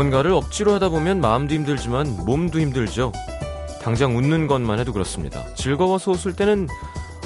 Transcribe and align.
무언가를 0.00 0.32
억지로 0.32 0.72
하다 0.72 0.88
보면 0.88 1.20
마음도 1.20 1.54
힘들지만 1.54 2.24
몸도 2.24 2.58
힘들죠. 2.58 3.12
당장 3.82 4.16
웃는 4.16 4.46
것만 4.46 4.78
해도 4.78 4.94
그렇습니다. 4.94 5.44
즐거워서 5.54 6.12
웃을 6.12 6.32
때는 6.34 6.68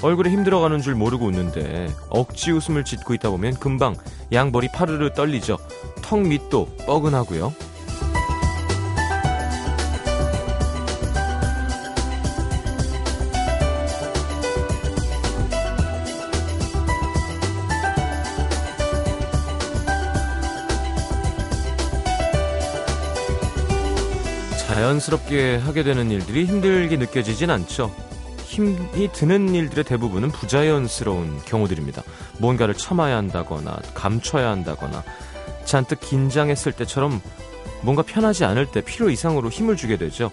얼굴에 0.03 0.31
힘들어가는 0.31 0.81
줄 0.81 0.97
모르고 0.97 1.27
웃는데 1.27 1.89
억지 2.09 2.51
웃음을 2.51 2.85
짓고 2.85 3.15
있다 3.15 3.31
보면 3.31 3.55
금방 3.61 3.95
양머리 4.33 4.73
파르르 4.73 5.13
떨리죠. 5.13 5.57
턱 6.03 6.19
밑도 6.21 6.77
뻐근하고요. 6.85 7.55
자연스럽게 24.85 25.57
하게 25.57 25.83
되는 25.83 26.11
일들이 26.11 26.45
힘들게 26.45 26.99
느껴지진 26.99 27.51
않죠. 27.51 27.95
힘이 28.45 29.11
드는 29.11 29.55
일들의 29.55 29.83
대부분은 29.85 30.31
부자연스러운 30.31 31.41
경우들입니다. 31.47 32.03
뭔가를 32.39 32.75
참아야 32.75 33.17
한다거나 33.17 33.79
감춰야 33.95 34.51
한다거나 34.51 35.03
잔뜩 35.65 36.01
긴장했을 36.01 36.73
때처럼 36.73 37.23
뭔가 37.81 38.03
편하지 38.03 38.45
않을 38.45 38.67
때 38.67 38.83
필요 38.83 39.09
이상으로 39.09 39.49
힘을 39.49 39.77
주게 39.77 39.97
되죠. 39.97 40.31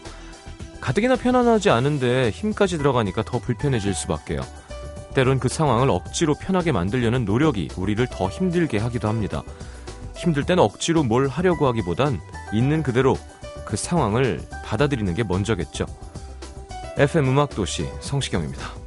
가뜩이나 0.82 1.16
편안하지 1.16 1.70
않은데 1.70 2.32
힘까지 2.32 2.78
들어가니까 2.78 3.24
더 3.24 3.40
불편해질 3.40 3.94
수밖에요. 3.94 4.42
때론 5.14 5.40
그 5.40 5.48
상황을 5.48 5.90
억지로 5.90 6.36
편하게 6.36 6.74
만들려는 6.74 7.24
노력이 7.24 7.70
우리를 7.78 8.06
더 8.08 8.28
힘들게 8.28 8.80
하기도 8.80 9.08
합니다. 9.08 9.44
힘들 10.16 10.44
땐 10.44 10.60
억지로 10.60 11.04
뭘 11.04 11.30
하려고 11.30 11.68
하기보단 11.68 12.20
있는 12.52 12.84
그대로 12.84 13.16
그 13.72 13.78
상황을 13.78 14.42
받아들이는 14.66 15.14
게 15.14 15.24
먼저겠죠. 15.24 15.86
FM 16.98 17.30
음악도시 17.30 17.88
성시경입니다. 18.02 18.81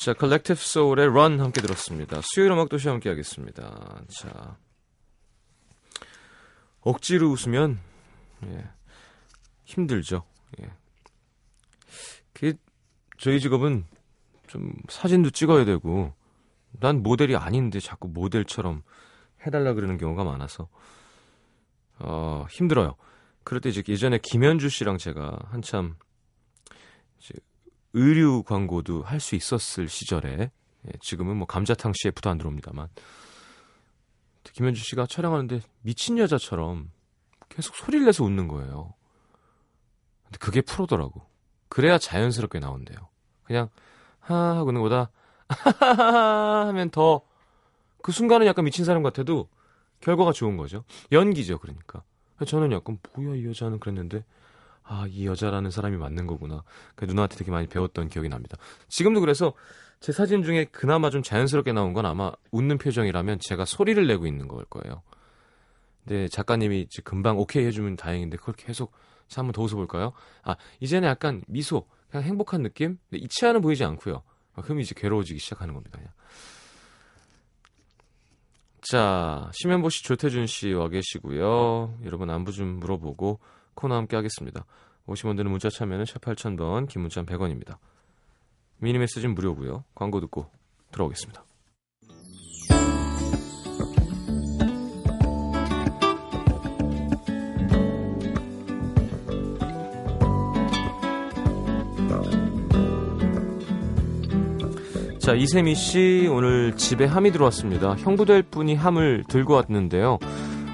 자, 0.00 0.14
컬렉티브 0.14 0.58
소울의 0.58 1.08
Run 1.08 1.40
함께 1.40 1.60
들었습니다. 1.60 2.22
수요일 2.22 2.52
음악 2.52 2.70
도시 2.70 2.88
함께 2.88 3.10
하겠습니다. 3.10 4.00
자. 4.08 4.56
억지로 6.80 7.28
웃으면 7.28 7.78
예. 8.46 8.66
힘들죠. 9.64 10.24
예. 10.62 10.70
그 12.32 12.54
저희 13.18 13.40
직업은 13.40 13.84
좀 14.46 14.72
사진도 14.88 15.28
찍어야 15.28 15.66
되고 15.66 16.14
난 16.70 17.02
모델이 17.02 17.36
아닌데 17.36 17.78
자꾸 17.78 18.08
모델처럼 18.08 18.82
해달라 19.46 19.74
그러는 19.74 19.98
경우가 19.98 20.24
많아서 20.24 20.70
어, 21.98 22.46
힘들어요. 22.48 22.96
그럴 23.44 23.60
때 23.60 23.68
이제 23.68 23.82
예전에 23.86 24.18
김현주 24.22 24.70
씨랑 24.70 24.96
제가 24.96 25.38
한참 25.50 25.96
이제 27.18 27.34
의류 27.92 28.42
광고도 28.44 29.02
할 29.02 29.20
수 29.20 29.34
있었을 29.34 29.88
시절에 29.88 30.50
예, 30.86 30.90
지금은 31.00 31.36
뭐 31.36 31.46
감자탕 31.46 31.92
CF도 31.94 32.30
안 32.30 32.38
들어옵니다만 32.38 32.88
김현주 34.52 34.82
씨가 34.82 35.06
촬영하는데 35.06 35.60
미친 35.82 36.18
여자처럼 36.18 36.90
계속 37.48 37.74
소리를 37.76 38.06
내서 38.06 38.24
웃는 38.24 38.48
거예요. 38.48 38.94
근데 40.24 40.38
그게 40.38 40.60
프로더라고. 40.60 41.22
그래야 41.68 41.98
자연스럽게 41.98 42.58
나온대요. 42.60 43.08
그냥 43.44 43.68
하 44.20 44.56
하고 44.56 44.70
있는 44.70 44.80
거보다 44.82 45.10
하하하 45.48 46.66
하면 46.68 46.90
더 46.90 47.30
그 48.02 48.12
순간은 48.12 48.46
약간 48.46 48.64
미친 48.64 48.84
사람 48.84 49.02
같아도 49.02 49.48
결과가 50.00 50.32
좋은 50.32 50.56
거죠. 50.56 50.84
연기죠, 51.12 51.58
그러니까. 51.58 52.02
저는 52.46 52.72
약간 52.72 52.98
뭐야 53.14 53.36
이 53.36 53.46
여자는 53.46 53.78
그랬는데 53.80 54.24
아, 54.92 55.06
이 55.08 55.24
여자라는 55.24 55.70
사람이 55.70 55.96
맞는 55.96 56.26
거구나. 56.26 56.64
그 56.96 57.04
누나한테 57.04 57.36
되게 57.36 57.52
많이 57.52 57.68
배웠던 57.68 58.08
기억이 58.08 58.28
납니다. 58.28 58.56
지금도 58.88 59.20
그래서 59.20 59.54
제 60.00 60.10
사진 60.10 60.42
중에 60.42 60.64
그나마 60.64 61.10
좀 61.10 61.22
자연스럽게 61.22 61.72
나온 61.72 61.92
건 61.92 62.06
아마 62.06 62.32
웃는 62.50 62.78
표정이라면 62.78 63.38
제가 63.40 63.66
소리를 63.66 64.04
내고 64.04 64.26
있는 64.26 64.48
걸 64.48 64.64
거예요. 64.64 65.02
근데 66.02 66.26
작가님이 66.26 66.88
금방 67.04 67.38
오케이 67.38 67.64
해주면 67.66 67.96
다행인데 67.96 68.36
그걸 68.38 68.56
계속 68.56 68.90
자 69.28 69.42
한번 69.42 69.52
더 69.52 69.62
웃어볼까요? 69.62 70.12
아 70.42 70.56
이제는 70.80 71.08
약간 71.08 71.44
미소, 71.46 71.86
그냥 72.10 72.26
행복한 72.26 72.62
느낌? 72.62 72.98
근데 73.08 73.24
이 73.24 73.28
치아는 73.28 73.60
보이지 73.60 73.84
않고요. 73.84 74.22
그럼 74.64 74.80
이제 74.80 74.92
괴로워지기 74.96 75.38
시작하는 75.38 75.72
겁니다. 75.72 75.98
그냥. 75.98 76.12
자, 78.80 79.50
심현보 79.52 79.88
씨, 79.90 80.02
조태준 80.02 80.46
씨 80.46 80.72
와 80.72 80.88
계시고요. 80.88 82.00
여러분 82.04 82.28
안부 82.28 82.50
좀 82.50 82.80
물어보고 82.80 83.38
코너 83.74 83.96
함께 83.96 84.16
하겠습니다. 84.16 84.64
오시면 85.06 85.36
되는 85.36 85.50
문자 85.50 85.68
참여는 85.68 86.04
샵 86.04 86.20
8000번, 86.20 86.88
긴 86.88 87.02
문자 87.02 87.22
100원입니다. 87.22 87.76
미니 88.78 88.98
메시지는 88.98 89.34
무료고요. 89.34 89.84
광고 89.94 90.20
듣고 90.20 90.46
들어오겠습니다. 90.92 91.44
자, 105.30 105.34
이세미 105.34 105.76
씨, 105.76 106.28
오늘 106.28 106.74
집에 106.76 107.04
함이 107.04 107.30
들어왔습니다. 107.30 107.94
형부될 107.94 108.42
분이 108.42 108.74
함을 108.74 109.22
들고 109.28 109.54
왔는데요. 109.54 110.18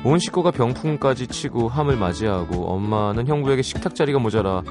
온 0.04 0.18
식구가 0.18 0.52
병풍까지 0.52 1.26
치고 1.26 1.69
함을 1.69 1.96
맞이하고 1.96 2.66
엄마는 2.69 3.26
형부에게 3.26 3.62
식탁 3.62 3.94
자리가 3.94 4.19
모자라 4.19 4.62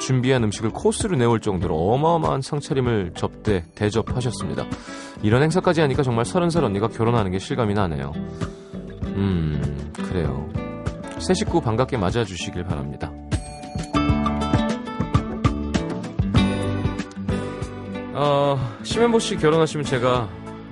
준비한 0.00 0.44
음식을 0.44 0.70
코스로 0.70 1.16
내올 1.16 1.40
정도로 1.40 1.74
어마어마한 1.92 2.42
상차림을 2.42 3.12
접대 3.14 3.64
대접하셨습니다. 3.74 4.66
이런 5.22 5.42
행사까지 5.42 5.80
하니까 5.80 6.02
정말 6.02 6.26
서른 6.26 6.50
살 6.50 6.64
언니가 6.64 6.88
결혼하는 6.88 7.30
게 7.30 7.38
실감이 7.38 7.72
나네요. 7.72 8.12
음 9.16 9.92
그래요. 9.94 10.46
새 11.18 11.32
식구 11.32 11.60
반갑게 11.62 11.96
맞아주시길 11.96 12.64
바랍니다. 12.64 13.10
어, 18.16 18.56
심현보 18.82 19.18
씨 19.18 19.36
결혼하시면 19.36 19.84
제가 19.86 20.28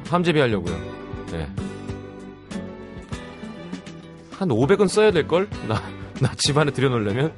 함재비 0.09 0.39
하려고요. 0.39 0.77
네. 1.33 1.49
한 4.43 4.49
500은 4.49 4.89
써야 4.89 5.13
될걸? 5.13 5.49
나, 5.69 5.81
나 6.21 6.35
집안에 6.37 6.73
들여놓으려면? 6.73 7.33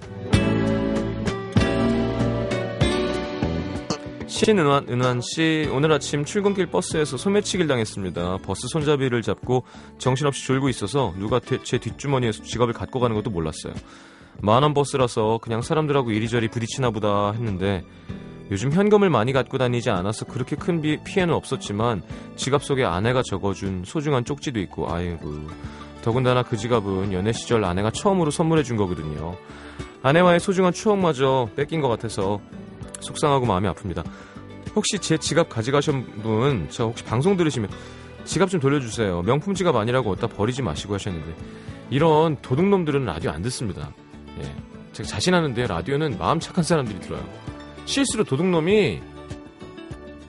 신은환, 4.27 4.89
은환 4.89 5.21
씨, 5.21 5.69
오늘 5.71 5.93
아침 5.93 6.25
출근길 6.25 6.65
버스에서 6.65 7.19
소매치기를 7.19 7.67
당했습니다. 7.67 8.39
버스 8.39 8.69
손잡이를 8.69 9.21
잡고 9.21 9.65
정신없이 9.99 10.47
졸고 10.47 10.71
있어서 10.71 11.13
누가 11.19 11.41
제 11.41 11.77
뒷주머니에서 11.77 12.43
지갑을 12.43 12.73
갖고 12.73 13.01
가는 13.01 13.15
것도 13.15 13.29
몰랐어요. 13.29 13.75
만원 14.41 14.73
버스라서 14.73 15.39
그냥 15.43 15.61
사람들하고 15.61 16.11
이리저리 16.11 16.49
부딪히나 16.49 16.91
보다 16.91 17.33
했는데 17.33 17.85
요즘 18.51 18.73
현금을 18.73 19.11
많이 19.11 19.35
갖고 19.35 19.59
다니지 19.59 19.91
않아서 19.91 20.25
그렇게 20.25 20.57
큰 20.57 20.81
비, 20.81 20.97
피해는 21.05 21.35
없었지만 21.35 22.03
지갑 22.37 22.65
속에 22.65 22.83
아내가 22.83 23.21
적어준 23.23 23.83
소중한 23.85 24.25
쪽지도 24.25 24.59
있고 24.61 24.91
아이고 24.91 25.49
더군다나 26.05 26.43
그 26.43 26.59
지갑은 26.59 27.15
연애 27.15 27.33
시절 27.33 27.65
아내가 27.65 27.91
처음으로 27.91 28.31
선물해 28.31 28.63
준 28.63 28.77
거거든요. 28.77 29.39
아내와의 30.03 30.39
소중한 30.39 30.75
추억마저 30.75 31.49
뺏긴 31.57 31.81
것 31.81 31.89
같아서 31.89 32.43
속상하고 33.01 33.47
마음이 33.47 33.67
아픕니다. 33.69 34.05
혹시 34.77 34.99
제 34.99 35.17
지갑 35.17 35.49
가져가신 35.49 36.21
분, 36.21 36.67
저 36.69 36.85
혹시 36.85 37.03
방송 37.05 37.39
들으시면 37.39 37.71
지갑 38.27 38.51
좀 38.51 38.61
돌려주세요. 38.61 39.23
명품 39.23 39.55
지갑 39.55 39.75
아니라고 39.77 40.11
어디다 40.11 40.27
버리지 40.27 40.61
마시고 40.61 40.93
하셨는데 40.93 41.35
이런 41.89 42.37
도둑놈들은 42.43 43.07
라디오 43.07 43.31
안 43.31 43.41
듣습니다. 43.41 43.91
예. 44.43 44.55
제가 44.93 45.09
자신하는데 45.09 45.67
라디오는 45.67 46.19
마음 46.19 46.39
착한 46.39 46.65
사람들이 46.65 47.01
들어요. 47.01 47.25
실수로 47.87 48.25
도둑놈이 48.25 49.01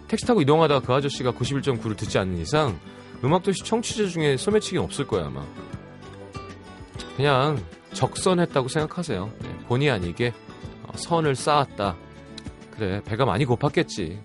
택시 0.07 0.25
타고 0.25 0.41
이동하다가 0.41 0.85
그 0.85 0.93
아저씨가 0.93 1.33
91.9를 1.33 1.97
듣지 1.97 2.17
않는 2.17 2.37
이상 2.37 2.79
음악도시 3.25 3.63
청취자 3.63 4.07
중에 4.07 4.37
소매치기 4.37 4.77
없을 4.77 5.05
거야 5.07 5.25
아마. 5.27 5.43
그냥 7.17 7.59
적선했다고 7.93 8.67
생각하세요. 8.67 9.29
네, 9.41 9.49
본의 9.67 9.89
아니게 9.89 10.33
어, 10.83 10.93
선을 10.95 11.35
쌓았다. 11.35 11.95
그래 12.71 13.01
배가 13.05 13.25
많이 13.25 13.45
고팠겠지. 13.45 14.19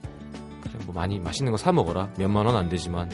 그래 0.60 0.72
뭐 0.86 0.94
많이 0.94 1.18
맛있는 1.18 1.52
거 1.52 1.56
사 1.56 1.72
먹어라. 1.72 2.10
몇만 2.18 2.46
원 2.46 2.56
안 2.56 2.68
되지만. 2.68 3.08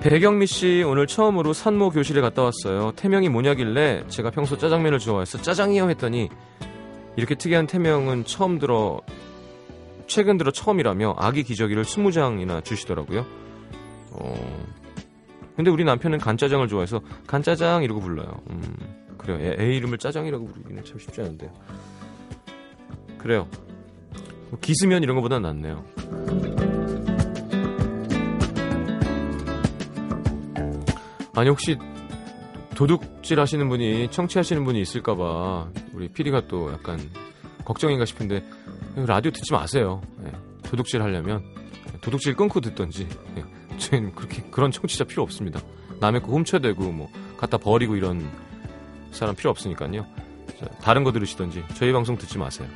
배경미 0.00 0.46
씨 0.46 0.82
오늘 0.86 1.06
처음으로 1.06 1.52
산모 1.54 1.90
교실에 1.90 2.20
갔다 2.20 2.42
왔어요. 2.42 2.92
태명이 2.96 3.30
뭐냐길래 3.30 4.04
제가 4.08 4.30
평소 4.30 4.58
짜장면을 4.58 4.98
좋아해서 4.98 5.40
짜장이요 5.40 5.88
했더니 5.90 6.28
이렇게 7.16 7.34
특이한 7.34 7.66
태명은 7.66 8.24
처음 8.26 8.58
들어 8.58 9.00
최근 10.06 10.36
들어 10.36 10.50
처음이라며 10.50 11.16
아기 11.18 11.42
기저귀를 11.42 11.84
20장이나 11.84 12.64
주시더라고요. 12.64 13.26
어. 14.12 14.64
근데 15.56 15.70
우리 15.70 15.84
남편은 15.84 16.18
간짜장을 16.18 16.66
좋아해서 16.68 17.00
간짜장 17.26 17.84
이러고 17.84 18.00
불러요. 18.00 18.40
음. 18.50 18.62
그래요. 19.18 19.38
애, 19.40 19.56
애 19.58 19.76
이름을 19.76 19.98
짜장이라고 19.98 20.46
부르기는 20.46 20.84
참 20.84 20.98
쉽지 20.98 21.20
않은데요. 21.20 21.52
그래요. 23.18 23.48
뭐 24.50 24.58
기스면 24.60 25.02
이런 25.02 25.16
것보다 25.16 25.38
낫네요. 25.38 25.84
아니 31.36 31.48
혹시 31.48 31.76
도둑질 32.76 33.40
하시는 33.40 33.68
분이 33.68 34.10
청취하시는 34.10 34.64
분이 34.64 34.80
있을까봐 34.80 35.68
우리 35.92 36.08
피디가 36.08 36.46
또 36.48 36.72
약간 36.72 36.98
걱정인가 37.64 38.04
싶은데 38.04 38.44
라디오 38.96 39.32
듣지 39.32 39.52
마세요. 39.52 40.00
예, 40.24 40.32
도둑질 40.62 41.02
하려면 41.02 41.42
도둑질 42.00 42.36
끊고 42.36 42.60
듣던지 42.60 43.08
예, 43.36 43.76
저희는 43.78 44.14
그렇게 44.14 44.42
그런 44.50 44.70
청취자 44.70 45.04
필요 45.04 45.22
없습니다. 45.24 45.60
남의 46.00 46.22
거 46.22 46.28
훔쳐대고 46.28 46.92
뭐 46.92 47.08
갖다 47.36 47.58
버리고 47.58 47.96
이런 47.96 48.28
사람 49.10 49.34
필요 49.34 49.50
없으니까요. 49.50 50.06
자, 50.60 50.66
다른 50.80 51.02
거 51.02 51.12
들으시던지 51.12 51.64
저희 51.74 51.92
방송 51.92 52.16
듣지 52.16 52.38
마세요. 52.38 52.68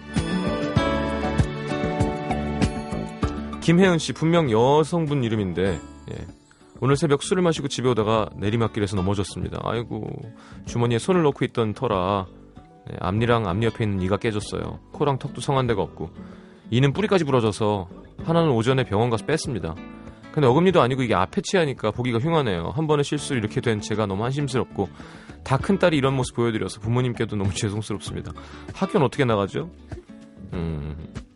김혜은 3.60 3.98
씨 3.98 4.12
분명 4.12 4.50
여성분 4.50 5.22
이름인데 5.22 5.78
예, 6.10 6.26
오늘 6.80 6.96
새벽 6.96 7.22
술을 7.22 7.42
마시고 7.42 7.68
집에 7.68 7.88
오다가 7.88 8.28
내리막길에서 8.36 8.96
넘어졌습니다. 8.96 9.60
아이고 9.62 10.10
주머니에 10.66 10.98
손을 10.98 11.22
넣고 11.22 11.44
있던 11.44 11.74
터라 11.74 12.26
네, 12.30 12.37
앞니랑 13.00 13.46
앞니 13.48 13.66
옆에 13.66 13.84
있는 13.84 14.02
이가 14.02 14.16
깨졌어요. 14.16 14.80
코랑 14.92 15.18
턱도 15.18 15.40
성한 15.40 15.66
데가 15.66 15.82
없고 15.82 16.10
이는 16.70 16.92
뿌리까지 16.92 17.24
부러져서 17.24 17.88
하나는 18.24 18.50
오전에 18.50 18.84
병원 18.84 19.10
가서 19.10 19.24
뺐습니다. 19.26 19.74
근데 20.32 20.46
어금니도 20.46 20.80
아니고 20.80 21.02
이게 21.02 21.14
앞에 21.14 21.40
치하니까 21.40 21.90
보기가 21.90 22.18
흉하네요. 22.18 22.70
한 22.74 22.86
번의 22.86 23.04
실수로 23.04 23.38
이렇게 23.38 23.60
된 23.60 23.80
제가 23.80 24.06
너무 24.06 24.24
한심스럽고 24.24 24.88
다 25.44 25.56
큰 25.56 25.78
딸이 25.78 25.96
이런 25.96 26.14
모습 26.14 26.36
보여드려서 26.36 26.80
부모님께도 26.80 27.36
너무 27.36 27.50
죄송스럽습니다. 27.54 28.32
학교는 28.74 29.06
어떻게 29.06 29.24
나가죠? 29.24 29.70
음, 30.52 30.94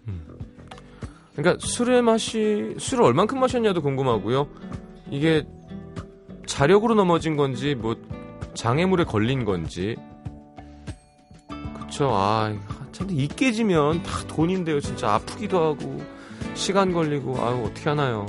음. 0.08 0.26
그러니까 1.34 1.56
술을 1.66 2.02
마시 2.02 2.74
술을 2.78 3.04
얼만큼 3.04 3.40
마셨냐도 3.40 3.80
궁금하고요. 3.80 4.48
이게 5.10 5.44
자력으로 6.46 6.94
넘어진 6.94 7.36
건지 7.36 7.74
뭐 7.74 7.96
장애물에 8.54 9.04
걸린 9.04 9.44
건지 9.44 9.96
그쵸 11.92 12.08
아 12.10 12.50
참 12.92 13.08
이 13.10 13.26
깨지면 13.28 14.02
다 14.02 14.20
돈인데요. 14.26 14.80
진짜 14.80 15.14
아프기도 15.14 15.58
하고 15.58 16.00
시간 16.54 16.92
걸리고 16.92 17.36
아유 17.42 17.64
어떻게 17.66 17.88
하나요? 17.90 18.26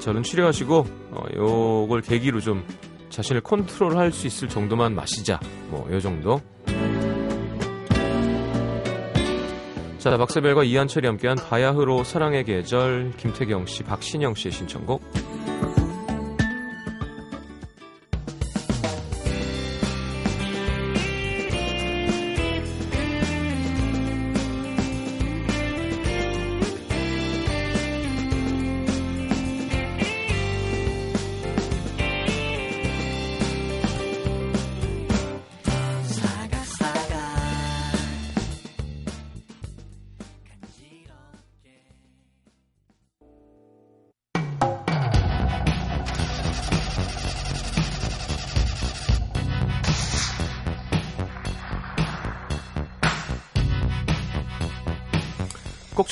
저는 0.00 0.22
치료하시고 0.22 0.86
어, 1.12 1.24
요걸 1.34 2.00
계기로 2.02 2.40
좀 2.40 2.64
자신을 3.10 3.40
컨트롤 3.42 3.96
할 3.96 4.10
수 4.12 4.26
있을 4.26 4.48
정도만 4.48 4.94
마시자. 4.94 5.38
뭐 5.70 5.88
요 5.90 6.00
정도. 6.00 6.40
자 9.98 10.16
박세별과 10.16 10.62
이한철이 10.64 11.06
함께한 11.06 11.36
바야흐로 11.36 12.04
사랑의 12.04 12.44
계절 12.44 13.12
김태경 13.16 13.66
씨 13.66 13.82
박신영 13.82 14.34
씨의 14.34 14.52
신청곡 14.52 15.02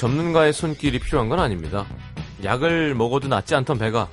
전문가의 0.04 0.52
손길이 0.52 0.98
필요한 0.98 1.30
건 1.30 1.40
아닙니다. 1.40 1.86
약을 2.44 2.94
먹어도 2.94 3.26
낫지 3.26 3.54
않던 3.54 3.78
배가 3.78 4.10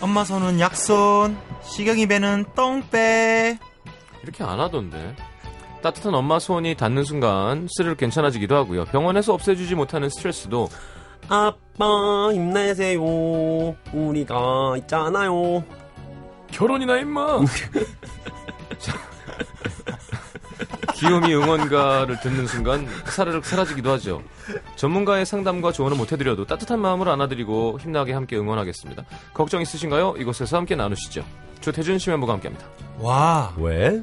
엄마 0.00 0.22
손은 0.22 0.60
약손, 0.60 1.36
시경이 1.64 2.06
배는 2.06 2.44
똥배. 2.54 3.58
이렇게 4.22 4.44
안 4.44 4.60
하던데. 4.60 5.16
따뜻한 5.82 6.14
엄마 6.14 6.38
손이 6.38 6.76
닿는 6.76 7.02
순간 7.02 7.66
스르륵 7.68 7.98
괜찮아지기도 7.98 8.54
하고요. 8.54 8.84
병원에서 8.84 9.34
없애주지 9.34 9.74
못하는 9.74 10.08
스트레스도 10.10 10.68
아빠 11.28 12.32
힘내세요. 12.32 13.02
우리가 13.92 14.76
있잖아요. 14.78 15.64
결혼이나 16.52 16.98
임마. 16.98 17.40
귀요미 20.94 21.34
응원가를 21.34 22.20
듣는 22.20 22.46
순간 22.46 22.86
사르륵 23.06 23.44
사라지기도 23.44 23.90
하죠. 23.92 24.22
전문가의 24.76 25.24
상담과 25.24 25.72
조언을 25.72 25.96
못해드려도 25.96 26.46
따뜻한 26.46 26.80
마음으로 26.80 27.10
안아드리고 27.12 27.78
힘나게 27.80 28.12
함께 28.12 28.36
응원하겠습니다. 28.36 29.04
걱정 29.32 29.60
있으신가요? 29.60 30.14
이곳에서 30.18 30.56
함께 30.56 30.74
나누시죠. 30.74 31.24
조태준 31.60 31.98
심현보가 31.98 32.32
함께합니다. 32.34 32.66
와. 32.98 33.54
왜? 33.56 34.02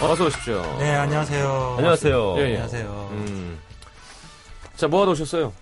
어서 0.00 0.26
오십시오. 0.26 0.62
네, 0.78 0.94
안녕하세요. 0.94 1.74
안녕하세요. 1.78 2.34
예, 2.36 2.40
예. 2.40 2.44
안녕하세요. 2.46 3.08
음. 3.12 3.58
자, 4.76 4.86
뭐 4.86 5.00
하러 5.00 5.12
오셨어요? 5.12 5.52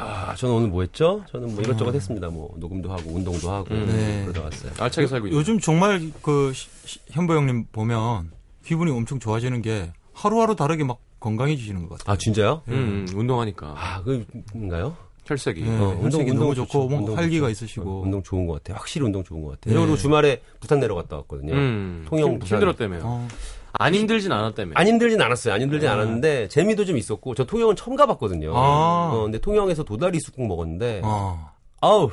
아, 0.00 0.34
저는 0.34 0.54
오늘 0.54 0.68
뭐 0.68 0.82
했죠? 0.82 1.22
저는 1.30 1.54
뭐 1.54 1.62
이것저것 1.62 1.94
했습니다. 1.94 2.28
뭐 2.28 2.54
녹음도 2.58 2.90
하고 2.90 3.10
운동도 3.10 3.50
하고 3.50 3.66
음. 3.74 3.86
네. 3.86 4.22
그러다 4.26 4.42
왔어요. 4.44 4.72
알차게 4.78 5.06
살고 5.06 5.26
있는. 5.28 5.38
요즘 5.38 5.58
정말 5.60 6.10
그 6.22 6.52
시- 6.54 6.68
시- 6.86 6.98
현보 7.10 7.34
형님 7.34 7.66
보면 7.72 8.30
기분이 8.64 8.90
엄청 8.90 9.18
좋아지는 9.18 9.62
게 9.62 9.92
하루하루 10.12 10.56
다르게 10.56 10.84
막 10.84 10.98
건강해지시는 11.20 11.86
것 11.88 11.98
같아요. 11.98 12.14
아, 12.14 12.16
진짜요? 12.18 12.62
음, 12.68 13.06
음, 13.10 13.18
운동하니까. 13.18 13.74
아, 13.76 14.02
그인가요? 14.02 14.96
혈색이. 15.26 15.62
네, 15.62 15.78
어, 15.78 15.98
혈색이 16.02 16.32
너무 16.32 16.54
좋죠. 16.54 16.66
좋고 16.66 16.88
뭔가 16.88 16.98
운동 17.12 17.18
활기가 17.18 17.48
좋죠. 17.48 17.64
있으시고. 17.64 17.88
어, 17.90 18.02
운동 18.02 18.22
좋은 18.22 18.46
것 18.46 18.54
같아요. 18.54 18.76
확실히 18.78 19.04
운동 19.06 19.22
좋은 19.22 19.42
것 19.42 19.50
같아요. 19.60 19.74
네. 19.74 19.80
그리고 19.80 19.96
주말에 19.96 20.40
부산 20.60 20.80
내려갔다 20.80 21.16
왔거든요. 21.18 21.52
음, 21.54 22.04
통영 22.08 22.30
힘, 22.32 22.38
부산. 22.40 22.56
힘들었다며요. 22.58 23.02
어, 23.04 23.28
안 23.72 23.94
힘들진 23.94 24.32
않았다며. 24.32 24.72
안 24.74 24.86
힘들진 24.86 25.20
않았어요. 25.20 25.54
안 25.54 25.60
힘들진 25.62 25.88
네. 25.88 25.92
않았는데 25.94 26.48
재미도 26.48 26.84
좀 26.84 26.96
있었고 26.96 27.34
저 27.34 27.44
통영은 27.44 27.76
처음 27.76 27.96
가봤거든요. 27.96 28.56
아. 28.56 29.10
어, 29.12 29.22
근데 29.22 29.38
통영에서 29.38 29.84
도다리 29.84 30.20
쑥국 30.20 30.46
먹었는데 30.46 31.02
어. 31.04 31.50
아우 31.80 32.10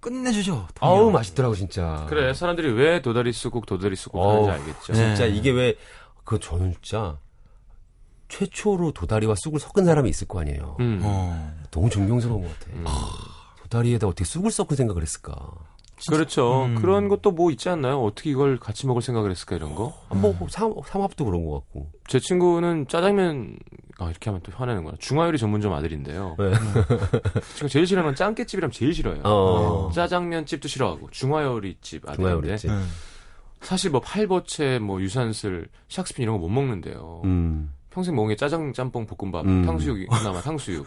끝내주죠. 0.00 0.66
아우. 0.80 1.10
맛있더라고 1.10 1.54
진짜. 1.54 2.06
그래, 2.08 2.34
사람들이 2.34 2.72
왜 2.72 3.00
도다리 3.00 3.32
쑥국, 3.32 3.64
도다리 3.66 3.96
쑥국 3.96 4.22
하는지 4.22 4.50
알겠죠. 4.50 4.92
네. 4.92 4.98
진짜 4.98 5.26
이게 5.26 5.50
왜 5.50 5.74
그 6.24 6.40
저는 6.40 6.72
진짜 6.80 7.18
최초로 8.28 8.92
도다리와 8.92 9.34
쑥을 9.36 9.60
섞은 9.60 9.84
사람이 9.84 10.08
있을 10.08 10.26
거 10.26 10.40
아니에요. 10.40 10.76
음. 10.80 11.00
어. 11.04 11.54
너무 11.70 11.90
존경스러운 11.90 12.42
것 12.42 12.58
같아. 12.58 12.72
음. 12.72 12.84
도다리에다 13.62 14.06
어떻게 14.06 14.24
쑥을 14.24 14.50
섞을 14.50 14.76
생각을 14.76 15.02
했을까? 15.02 15.36
그렇죠. 16.10 16.64
음. 16.64 16.74
그런 16.76 17.08
것도 17.08 17.30
뭐 17.30 17.50
있지 17.50 17.68
않나요? 17.68 18.02
어떻게 18.02 18.30
이걸 18.30 18.58
같이 18.58 18.86
먹을 18.86 19.00
생각을 19.02 19.30
했을까 19.30 19.56
이런 19.56 19.74
거? 19.74 19.94
아, 20.08 20.14
뭐 20.14 20.36
삼, 20.48 20.74
삼합도 20.84 21.24
그런 21.24 21.44
것 21.46 21.52
같고. 21.60 21.90
제 22.06 22.18
친구는 22.18 22.86
짜장면 22.88 23.56
아 23.98 24.10
이렇게 24.10 24.28
하면 24.30 24.42
또 24.42 24.52
화내는구나. 24.54 24.96
중화요리 24.98 25.38
전문점 25.38 25.72
아들인데요. 25.72 26.36
네. 26.38 26.52
지금 27.54 27.68
제일 27.68 27.86
싫어하는 27.86 28.08
건 28.10 28.14
짱깨집이랑 28.16 28.70
제일 28.72 28.92
싫어요. 28.92 29.20
어. 29.24 29.90
짜장면 29.94 30.46
집도 30.46 30.66
싫어하고 30.68 31.10
중화요리 31.10 31.78
집 31.80 32.02
아들인데 32.08 32.16
중화요리집. 32.16 32.70
음. 32.70 32.88
사실 33.60 33.90
뭐 33.90 34.00
팔보채 34.00 34.78
뭐 34.80 35.00
유산슬 35.00 35.68
샥스핀 35.88 36.20
이런 36.22 36.34
거 36.36 36.40
못 36.42 36.48
먹는데요. 36.48 37.22
음. 37.24 37.72
평생 37.90 38.14
먹은 38.16 38.30
게 38.30 38.36
짜장 38.36 38.72
짬뽕 38.72 39.06
볶음밥 39.06 39.46
음. 39.46 39.64
탕수육이 39.64 40.06
그나마 40.06 40.40
탕수육. 40.40 40.86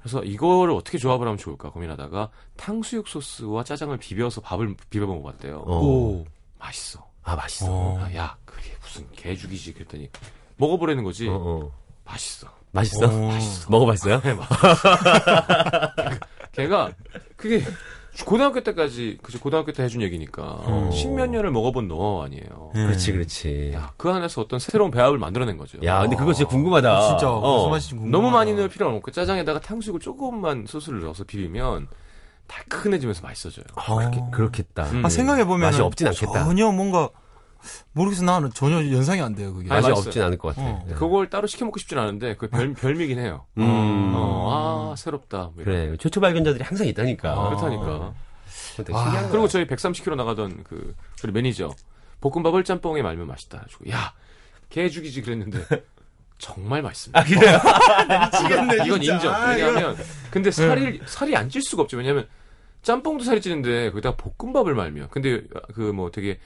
음. 0.00 0.02
그래서 0.02 0.22
이거를 0.24 0.72
어떻게 0.74 0.98
조합을 0.98 1.26
하면 1.26 1.38
좋을까 1.38 1.70
고민하다가 1.70 2.30
탕수육 2.56 3.08
소스와 3.08 3.64
짜장을 3.64 3.96
비벼서 3.98 4.40
밥을 4.40 4.74
비벼 4.88 5.06
먹어봤대요. 5.06 5.58
어. 5.66 5.80
오. 5.82 6.24
맛있어. 6.58 7.06
아, 7.22 7.36
맛있어. 7.36 7.66
어. 7.70 7.98
아, 8.02 8.14
야 8.14 8.36
그게 8.44 8.70
무슨 8.82 9.06
개죽이지 9.12 9.74
그랬더니 9.74 10.10
먹어보라는 10.56 11.04
거지. 11.04 11.28
어, 11.28 11.34
어. 11.34 11.72
맛있어. 12.04 12.48
맛있어? 12.72 13.06
어. 13.06 13.38
먹어봤어요? 13.68 14.20
네, 14.22 14.34
맛- 14.34 14.48
걔가 16.52 16.90
그게 17.36 17.62
고등학교 18.24 18.60
때까지 18.60 19.18
그죠 19.22 19.40
고등학교 19.40 19.72
때 19.72 19.82
해준 19.82 20.02
얘기니까 20.02 20.42
어. 20.42 20.90
십몇 20.92 21.30
년을 21.30 21.50
먹어본 21.50 21.88
너 21.88 22.22
아니에요. 22.22 22.72
예. 22.74 22.84
그렇지, 22.84 23.12
그렇지. 23.12 23.72
야, 23.74 23.92
그 23.96 24.10
안에서 24.10 24.40
어떤 24.40 24.58
새로운 24.58 24.90
배합을 24.90 25.18
만들어낸 25.18 25.56
거죠. 25.56 25.78
야, 25.84 26.00
근데 26.02 26.16
그거 26.16 26.32
진짜 26.32 26.48
궁금하다. 26.48 27.08
진짜 27.08 27.30
어. 27.30 27.56
무슨 27.56 27.70
맛인지 27.70 27.94
궁금하다. 27.96 28.18
너무 28.18 28.30
많이 28.30 28.54
넣을 28.54 28.68
필요는 28.68 28.96
없고 28.96 29.10
짜장에다가 29.10 29.60
탕수육을 29.60 30.00
조금만 30.00 30.66
소스를 30.66 31.00
넣어서 31.00 31.24
비비면 31.24 31.88
달큰해지면서 32.46 33.22
맛있어져요. 33.22 33.64
아, 33.76 33.94
그렇게, 33.94 34.22
그렇겠다. 34.32 34.84
음. 34.90 35.04
아, 35.04 35.08
생각해 35.08 35.44
보면 35.44 35.60
맛이 35.60 35.80
없진 35.80 36.08
않겠다. 36.08 36.44
전혀 36.44 36.70
뭔가 36.72 37.08
모르겠어 37.92 38.24
나는 38.24 38.50
전혀 38.52 38.76
연상이 38.92 39.20
안 39.20 39.34
돼요 39.34 39.52
그게. 39.54 39.68
맛이. 39.68 39.90
없진 39.90 40.22
않을 40.22 40.38
것 40.38 40.54
같아. 40.54 40.62
어. 40.68 40.84
네. 40.86 40.94
그걸 40.94 41.28
따로 41.30 41.46
시켜 41.46 41.64
먹고 41.64 41.78
싶진 41.78 41.98
않은데 41.98 42.36
그 42.36 42.48
별, 42.48 42.72
별미긴 42.74 43.18
해요. 43.18 43.46
음. 43.58 44.12
어, 44.14 44.92
아 44.92 44.96
새롭다. 44.96 45.50
뭐. 45.54 45.64
그래. 45.64 45.96
최초 45.98 46.20
발견자들이 46.20 46.64
항상 46.64 46.86
있다니까. 46.86 47.30
아. 47.32 47.48
그렇다니까. 47.50 48.12
되게 48.76 48.92
아, 48.94 49.28
그리고. 49.30 49.46
저희 49.48 49.66
130km 49.66 50.16
나가던 50.16 50.64
그 50.64 50.94
우리 51.22 51.32
매니저 51.32 51.70
볶음밥을 52.20 52.64
짬뽕에 52.64 53.02
말면 53.02 53.26
맛있다. 53.26 53.58
해가지고 53.58 53.90
야, 53.90 54.12
개 54.68 54.88
죽이지 54.88 55.22
그랬는데 55.22 55.64
정말 56.38 56.80
맛있습니다. 56.82 57.20
아, 57.20 57.24
그래요? 57.24 57.58
미치겠네 58.32 58.86
이건 58.86 59.02
인정. 59.02 59.34
아, 59.34 59.50
왜냐하면 59.50 59.96
근데 60.30 60.50
살이 60.50 61.00
살이 61.06 61.36
안 61.36 61.48
찔 61.50 61.60
수가 61.62 61.82
없죠. 61.82 61.96
왜냐하면 61.98 62.26
짬뽕도 62.82 63.24
살이 63.24 63.40
찌는데 63.42 63.90
거기다가 63.90 64.16
볶음밥을 64.16 64.74
말며. 64.74 65.08
근데 65.10 65.42
그 65.74 65.92
뭐 65.92 66.10
되게 66.10 66.38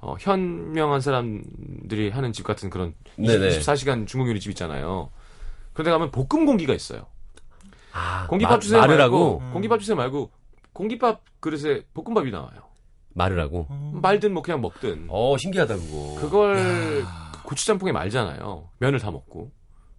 어, 0.00 0.14
현명한 0.20 1.00
사람들이 1.00 2.10
하는 2.10 2.32
집 2.32 2.44
같은 2.44 2.70
그런 2.70 2.94
네네. 3.16 3.58
24시간 3.58 4.06
중국 4.06 4.28
요리집 4.28 4.50
있잖아요. 4.50 5.10
그런데 5.72 5.90
가면 5.90 6.10
볶음 6.10 6.46
공기가 6.46 6.72
있어요. 6.74 7.06
아, 7.92 8.26
공기밥 8.28 8.54
마- 8.54 8.58
주세요 8.60 8.80
마르라고? 8.80 9.38
말고 9.40 9.52
공기밥 9.52 9.80
주세요 9.80 9.96
말고 9.96 10.30
공기밥 10.72 11.22
그릇에 11.40 11.82
볶음밥이 11.94 12.30
나와요. 12.30 12.60
마르라고? 13.14 13.66
말든 14.00 14.32
뭐 14.32 14.42
그냥 14.42 14.60
먹든 14.60 15.06
어, 15.08 15.36
신기하다, 15.36 15.74
그거. 15.76 16.16
그걸 16.20 17.04
고추짬뽕에 17.44 17.90
말잖아요. 17.90 18.68
면을 18.78 19.00
다 19.00 19.10
먹고 19.10 19.50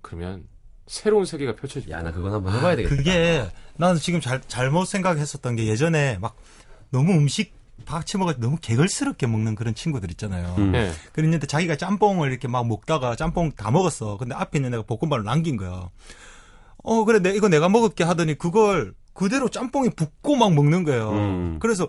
그러면 0.01 0.45
새로운 0.87 1.25
세계가 1.25 1.55
펼쳐집니다. 1.55 1.97
야, 1.97 2.01
나 2.01 2.11
그건 2.11 2.31
한번 2.33 2.55
해봐야 2.55 2.77
되겠다. 2.77 2.95
그게 2.95 3.45
나는 3.75 3.97
지금 3.99 4.21
잘 4.21 4.39
잘못 4.47 4.85
생각했었던 4.85 5.55
게 5.57 5.67
예전에 5.67 6.17
막 6.19 6.37
너무 6.91 7.11
음식 7.13 7.53
같이 7.85 8.17
먹을 8.17 8.35
때 8.35 8.39
너무 8.41 8.57
개걸스럽게 8.61 9.27
먹는 9.27 9.55
그런 9.55 9.73
친구들 9.75 10.11
있잖아요. 10.11 10.55
음. 10.57 10.73
예. 10.75 10.91
그랬는데 11.13 11.47
자기가 11.47 11.75
짬뽕을 11.75 12.29
이렇게 12.29 12.47
막 12.47 12.67
먹다가 12.67 13.15
짬뽕 13.15 13.51
다 13.51 13.71
먹었어. 13.71 14.17
근데 14.17 14.35
앞에 14.35 14.59
있는 14.59 14.73
애가 14.73 14.83
볶음밥을 14.83 15.23
남긴 15.23 15.57
거야. 15.57 15.89
어, 16.83 17.03
그래, 17.05 17.19
내, 17.19 17.35
이거 17.35 17.49
내가 17.49 17.69
먹을게 17.69 18.03
하더니 18.03 18.35
그걸 18.35 18.93
그대로 19.13 19.49
짬뽕에 19.49 19.89
붓고 19.89 20.35
막 20.35 20.53
먹는 20.53 20.83
거예요. 20.83 21.11
음. 21.11 21.59
그래서, 21.59 21.87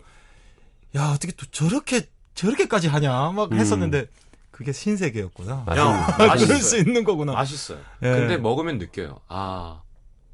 야, 0.97 1.13
어떻게 1.15 1.33
또 1.33 1.47
저렇게, 1.47 2.09
저렇게까지 2.35 2.89
하냐? 2.89 3.31
막 3.31 3.53
음. 3.53 3.59
했었는데, 3.59 4.07
그게 4.51 4.73
신세계였구나. 4.73 5.65
아, 5.67 6.17
그럴. 6.37 6.57
수 6.59 6.77
있는 6.77 7.05
거구나. 7.05 7.33
맛있어요. 7.33 7.79
예. 8.03 8.11
근데 8.11 8.37
먹으면 8.37 8.79
느껴요. 8.79 9.21
아, 9.29 9.81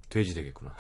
돼지 0.08 0.34
되겠구나. 0.34 0.72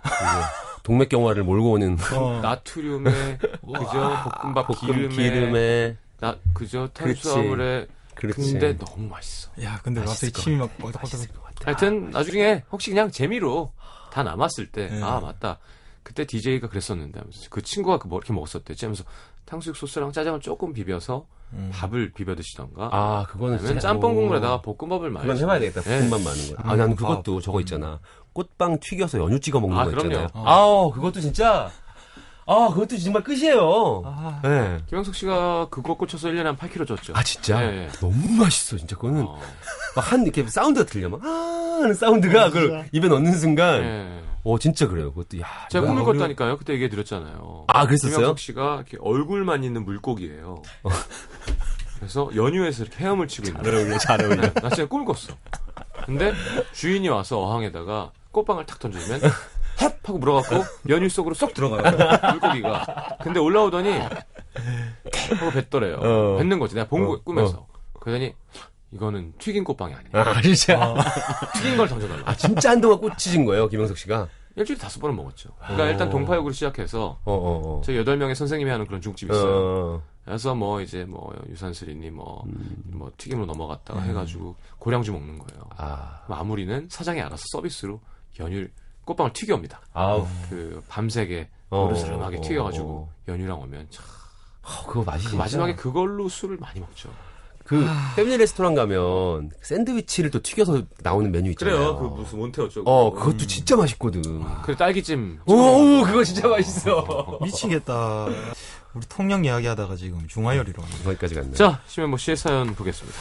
동맥경화를 0.82 1.42
몰고 1.42 1.72
오는 1.72 1.96
어. 2.14 2.40
나트륨에 2.42 3.38
그저 3.38 4.30
볶음밥 4.40 4.66
볶음 4.68 4.78
기름에, 4.94 5.08
기름에. 5.16 5.96
나 6.20 6.36
그저. 6.54 6.88
탄수화물에 6.94 7.86
그렇지. 8.14 8.52
근데 8.52 8.76
너무 8.78 9.08
맛있어. 9.08 9.50
야, 9.62 9.78
근데 9.82 10.00
맛있을 10.00 10.28
갑자기 10.28 10.32
것 10.32 10.40
침이 10.42 10.56
막 10.56 10.78
꼴딱꼴딱. 10.78 11.02
맛있을 11.02 11.28
것 11.34 11.42
같아. 11.44 11.66
하여튼 11.66 12.10
나중에 12.10 12.62
혹시 12.70 12.90
그냥 12.90 13.10
재미로 13.10 13.72
다 14.12 14.22
남았을 14.22 14.70
때 14.72 14.88
예. 14.90 15.02
아 15.02 15.20
맞다 15.20 15.58
그때 16.06 16.24
DJ가 16.24 16.68
그랬었는데 16.68 17.18
하면서 17.18 17.40
그 17.50 17.60
친구가 17.62 17.98
그 17.98 18.06
뭐 18.06 18.18
이렇게 18.20 18.32
먹었었대 18.32 18.74
하면서 18.80 19.02
탕수육 19.44 19.76
소스랑 19.76 20.12
짜장을 20.12 20.38
조금 20.40 20.72
비벼서 20.72 21.26
음. 21.52 21.70
밥을 21.72 22.12
비벼 22.12 22.36
드시던가 22.36 22.90
아, 22.92 23.24
그거는 23.28 23.58
진짜- 23.58 23.80
짬뽕 23.80 24.12
오. 24.12 24.14
국물에다가 24.14 24.62
볶음밥을 24.62 25.10
많이 25.10 25.26
그건 25.26 25.42
해봐야 25.42 25.58
되겠다. 25.58 25.80
예. 25.90 25.98
볶음밥 26.08 26.20
많은 26.22 26.54
거. 26.54 26.62
아, 26.62 26.76
밥. 26.76 26.96
그것도 26.96 27.40
저거 27.40 27.58
있잖아. 27.60 27.98
꽃빵 28.32 28.78
튀겨서 28.80 29.18
연유 29.18 29.40
찍어 29.40 29.58
먹는 29.60 29.76
아, 29.78 29.84
거 29.84 29.90
그럼요. 29.90 30.06
있잖아요. 30.08 30.28
어. 30.34 30.44
아우, 30.46 30.90
그것도 30.92 31.20
진짜. 31.20 31.70
아, 32.48 32.68
그것도 32.72 32.96
정말 32.98 33.24
끝이에요. 33.24 34.02
아, 34.04 34.40
네. 34.42 34.78
김영석 34.88 35.14
씨가 35.16 35.66
그거 35.68 35.94
꽂혀서 35.94 36.28
1년에 36.28 36.44
한 36.44 36.56
8kg 36.56 36.86
쪘죠. 36.86 37.10
아, 37.16 37.22
진짜? 37.22 37.60
예, 37.62 37.84
예. 37.84 37.88
너무 38.00 38.14
맛있어, 38.40 38.76
진짜. 38.76 38.94
그거는. 38.94 39.22
어, 39.22 39.40
막 39.96 40.12
한, 40.12 40.22
이렇게 40.22 40.46
사운드가 40.46 40.86
들려. 40.86 41.08
막, 41.08 41.24
아, 41.24 41.28
하는 41.82 41.92
사운드가 41.94 42.50
그걸 42.50 42.88
입에 42.92 43.08
넣는 43.08 43.32
순간. 43.32 43.82
예. 43.82 44.22
어, 44.44 44.58
진짜 44.60 44.86
그래요. 44.86 45.12
그것도, 45.12 45.40
야. 45.40 45.46
제가 45.70 45.86
꿈을 45.88 46.04
꿨다니까요. 46.04 46.56
그때 46.58 46.72
얘기해 46.74 46.88
드렸잖아요. 46.88 47.64
아, 47.66 47.84
그랬었어요? 47.86 48.14
김영석 48.16 48.38
씨가 48.38 48.74
이렇게 48.76 48.96
얼굴만 49.00 49.64
있는 49.64 49.84
물고기예요. 49.84 50.62
그래서 51.98 52.30
연휴에서 52.36 52.84
이렇게 52.84 53.02
헤엄을 53.04 53.26
치고 53.26 53.48
있는 53.48 53.62
거예요. 53.62 53.78
어울려, 53.80 53.98
잘 53.98 54.22
어울려. 54.22 54.36
나 54.52 54.68
진짜 54.68 54.86
꿈을 54.86 55.04
꿨어. 55.04 55.34
근데 56.04 56.32
주인이 56.74 57.08
와서 57.08 57.40
어항에다가 57.40 58.12
꽃빵을 58.30 58.66
탁 58.66 58.78
던져주면 58.78 59.20
헵 59.78 60.08
하고 60.08 60.18
물어갖고 60.18 60.64
연유 60.88 61.08
속으로 61.08 61.34
쏙 61.34 61.54
들어가요. 61.54 61.82
물고기가. 62.32 63.18
근데 63.22 63.40
올라오더니 63.40 63.90
하고 63.98 65.50
뱉더래요. 65.52 65.96
어. 65.96 66.36
뱉는 66.38 66.58
거지. 66.58 66.74
내가 66.74 66.86
본 66.88 67.02
어, 67.02 67.06
거, 67.08 67.22
꿈에서. 67.22 67.66
그러더니 68.00 68.34
이거는 68.92 69.34
튀긴 69.38 69.64
꽃빵이 69.64 69.94
아니야. 69.94 70.10
아, 70.12 70.40
진짜. 70.40 70.94
튀긴 71.54 71.76
걸 71.76 71.88
던져달라. 71.88 72.22
아, 72.24 72.34
진짜 72.36 72.70
한동안 72.70 72.98
꽂히신 72.98 73.44
거예요, 73.44 73.68
김영석 73.68 73.98
씨가? 73.98 74.28
일주일에 74.56 74.80
다섯 74.80 75.00
번은 75.00 75.14
먹었죠. 75.16 75.50
그러니까 75.58 75.84
어. 75.84 75.86
일단 75.88 76.08
동파육으로 76.08 76.52
시작해서 76.52 77.18
어, 77.24 77.32
어, 77.32 77.76
어. 77.78 77.80
저희 77.84 77.98
여덟 77.98 78.16
명의 78.16 78.34
선생님이 78.34 78.70
하는 78.70 78.86
그런 78.86 79.02
중집이 79.02 79.30
어, 79.30 79.34
있어요. 79.34 79.54
어. 79.54 80.02
그래서 80.24 80.54
뭐 80.54 80.80
이제 80.80 81.04
뭐 81.04 81.32
유산슬이니 81.50 82.10
뭐, 82.10 82.42
음. 82.46 82.82
뭐 82.86 83.12
튀김으로 83.18 83.46
넘어갔다가 83.46 84.00
해가지고 84.00 84.56
고량주 84.78 85.12
먹는 85.12 85.38
거예요. 85.38 85.62
아, 85.76 86.22
마무리는 86.28 86.88
사장이 86.90 87.20
알아서 87.20 87.44
서비스로 87.52 88.00
연유 88.40 88.66
꽃빵을 89.06 89.32
튀겨옵니다. 89.32 89.80
아우. 89.94 90.26
그 90.50 90.82
밤새게 90.88 91.48
어, 91.70 91.84
노릇스름하게 91.84 92.38
어, 92.38 92.40
튀겨가지고 92.42 92.88
어. 92.88 93.12
연유랑 93.28 93.60
오면 93.62 93.86
참, 93.90 94.04
어, 94.62 94.86
그거 94.86 95.02
맛이 95.04 95.28
그. 95.28 95.36
마지막에 95.36 95.74
그걸로 95.74 96.28
술을 96.28 96.58
많이 96.58 96.80
먹죠. 96.80 97.08
그 97.64 97.84
패밀리 98.14 98.36
레스토랑 98.36 98.74
가면 98.76 99.50
샌드위치를 99.60 100.30
또 100.30 100.40
튀겨서 100.40 100.82
나오는 101.02 101.32
메뉴 101.32 101.50
있잖아요. 101.50 101.94
몬테 102.32 102.62
어쩌고. 102.62 102.88
어, 102.88 103.12
그것도 103.12 103.38
진짜 103.38 103.74
맛있거든. 103.74 104.22
그래 104.62 104.76
딸기찜. 104.76 105.40
오, 105.46 105.52
오, 105.52 106.02
그거 106.04 106.22
진짜 106.22 106.46
맛있어. 106.46 107.38
미치겠다. 107.42 108.26
우리 108.94 109.04
통영 109.08 109.44
이야기 109.44 109.66
하다가 109.66 109.96
지금 109.96 110.24
중화요리로. 110.28 110.80
거기까지 111.04 111.34
갔네. 111.34 111.54
자, 111.54 111.72
자, 111.72 111.80
심현보 111.88 112.16
씨의 112.18 112.36
사연 112.36 112.72
보겠습니다. 112.72 113.18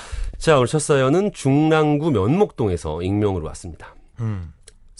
오늘 0.57 0.67
첫 0.67 0.79
사연은 0.79 1.33
중랑구 1.33 2.11
면목동에서 2.11 3.01
익명으로 3.01 3.47
왔습니다. 3.47 3.95
음. 4.19 4.53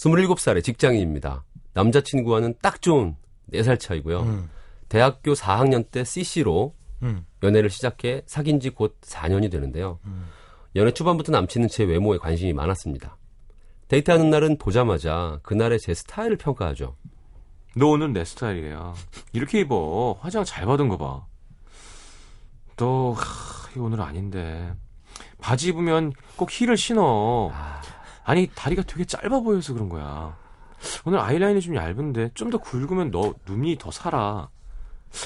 27살의 0.06 0.62
직장인입니다. 0.62 1.44
남자친구와는 1.74 2.54
딱 2.62 2.80
좋은 2.80 3.16
4살 3.52 3.78
차이고요. 3.78 4.20
음. 4.22 4.50
대학교 4.88 5.34
4학년 5.34 5.90
때 5.90 6.04
CC로 6.04 6.74
음. 7.02 7.26
연애를 7.42 7.70
시작해 7.70 8.22
사귄 8.26 8.60
지 8.60 8.70
곧 8.70 8.98
4년이 9.02 9.50
되는데요. 9.50 9.98
음. 10.04 10.26
연애 10.76 10.90
초반부터 10.92 11.32
남친은 11.32 11.68
제 11.68 11.84
외모에 11.84 12.18
관심이 12.18 12.52
많았습니다. 12.52 13.16
데이트하는 13.88 14.30
날은 14.30 14.58
보자마자 14.58 15.38
그날의 15.42 15.78
제 15.80 15.94
스타일을 15.94 16.36
평가하죠. 16.36 16.96
너 17.76 17.86
오늘 17.88 18.12
내 18.12 18.24
스타일이야. 18.24 18.94
이렇게 19.32 19.60
입어. 19.60 20.18
화장 20.20 20.44
잘 20.44 20.66
받은 20.66 20.88
거 20.88 20.96
봐. 20.96 21.24
너, 22.76 23.12
하, 23.12 23.70
이거 23.74 23.84
오늘 23.84 24.00
아닌데. 24.00 24.72
바지 25.40 25.68
입으면 25.68 26.12
꼭 26.36 26.50
힐을 26.50 26.76
신어. 26.76 27.50
아니, 28.26 28.50
다리가 28.54 28.82
되게 28.82 29.04
짧아 29.04 29.40
보여서 29.40 29.72
그런 29.72 29.88
거야. 29.88 30.36
오늘 31.06 31.18
아이라인이 31.20 31.60
좀 31.60 31.74
얇은데 31.76 32.30
좀 32.34 32.50
더 32.50 32.58
굵으면 32.58 33.10
너 33.10 33.34
눈이 33.46 33.78
더 33.78 33.90
살아. 33.90 34.48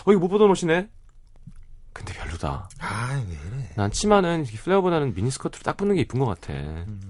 어, 0.04 0.12
이거 0.12 0.19
못 0.21 0.28
보던 0.28 0.50
옷이네? 0.50 0.88
근데 1.92 2.12
별로다. 2.14 2.69
아, 2.78 3.25
왜 3.26 3.33
이래. 3.33 3.69
난 3.75 3.90
치마는 3.90 4.45
이 4.45 4.47
플레어보다는 4.47 5.14
미니스커트로 5.14 5.62
딱 5.64 5.76
붙는 5.76 5.97
게 5.97 6.02
이쁜 6.02 6.21
것 6.21 6.26
같아. 6.26 6.52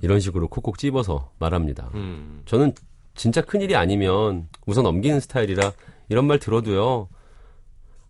이런 0.00 0.20
식으로 0.20 0.48
콕콕 0.48 0.78
찝어서 0.78 1.32
말합니다. 1.38 1.90
음. 1.94 2.42
저는 2.46 2.72
진짜 3.14 3.42
큰일이 3.42 3.76
아니면 3.76 4.48
우선 4.66 4.84
넘기는 4.84 5.18
스타일이라 5.20 5.72
이런 6.08 6.26
말 6.26 6.38
들어도요. 6.38 7.08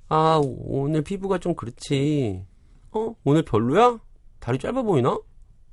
아, 0.09 0.41
오늘 0.43 1.03
피부가 1.03 1.39
좀 1.39 1.55
그렇지. 1.55 2.45
어? 2.93 3.15
오늘 3.25 3.43
별로야? 3.43 3.99
다리 4.39 4.59
짧아 4.59 4.83
보이나? 4.83 5.19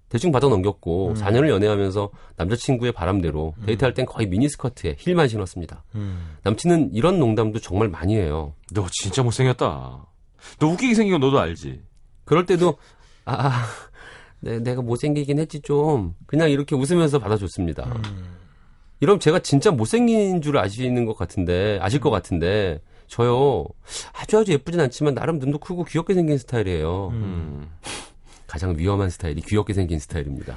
대충 0.09 0.31
받아 0.31 0.47
넘겼고 0.47 1.15
4년을 1.15 1.49
연애하면서 1.49 2.09
남자친구의 2.37 2.93
바람대로 2.93 3.55
데이트할 3.65 3.93
땐 3.93 4.05
거의 4.05 4.27
미니스커트에 4.27 4.95
힐만 4.97 5.27
신었습니다. 5.27 5.83
음. 5.95 6.37
남친은 6.43 6.91
이런 6.93 7.19
농담도 7.19 7.59
정말 7.59 7.89
많이 7.89 8.15
해요. 8.15 8.53
너 8.73 8.87
진짜 8.89 9.21
못생겼다. 9.21 10.05
너 10.59 10.67
웃기게 10.67 10.93
생긴 10.95 11.13
건 11.13 11.21
너도 11.21 11.39
알지? 11.39 11.81
그럴 12.23 12.45
때도 12.45 12.77
아, 13.25 13.47
아 13.47 13.65
내, 14.39 14.59
내가 14.59 14.81
못생기긴 14.81 15.39
했지 15.39 15.61
좀 15.61 16.15
그냥 16.25 16.49
이렇게 16.49 16.75
웃으면서 16.75 17.19
받아줬습니다. 17.19 17.83
음. 17.85 18.37
이러면 18.99 19.19
제가 19.19 19.39
진짜 19.39 19.71
못생긴 19.71 20.41
줄 20.41 20.57
아시는 20.57 21.05
것 21.05 21.17
같은데 21.17 21.79
아실 21.81 21.99
것 21.99 22.09
같은데 22.09 22.81
저요 23.07 23.65
아주 24.13 24.39
아주 24.39 24.51
예쁘진 24.53 24.79
않지만 24.81 25.13
나름 25.13 25.39
눈도 25.39 25.59
크고 25.59 25.83
귀엽게 25.83 26.13
생긴 26.13 26.37
스타일이에요. 26.37 27.09
음. 28.47 28.49
가장 28.49 28.77
위험한 28.77 29.09
스타일이 29.09 29.41
귀엽게 29.41 29.73
생긴 29.73 29.99
스타일입니다. 29.99 30.55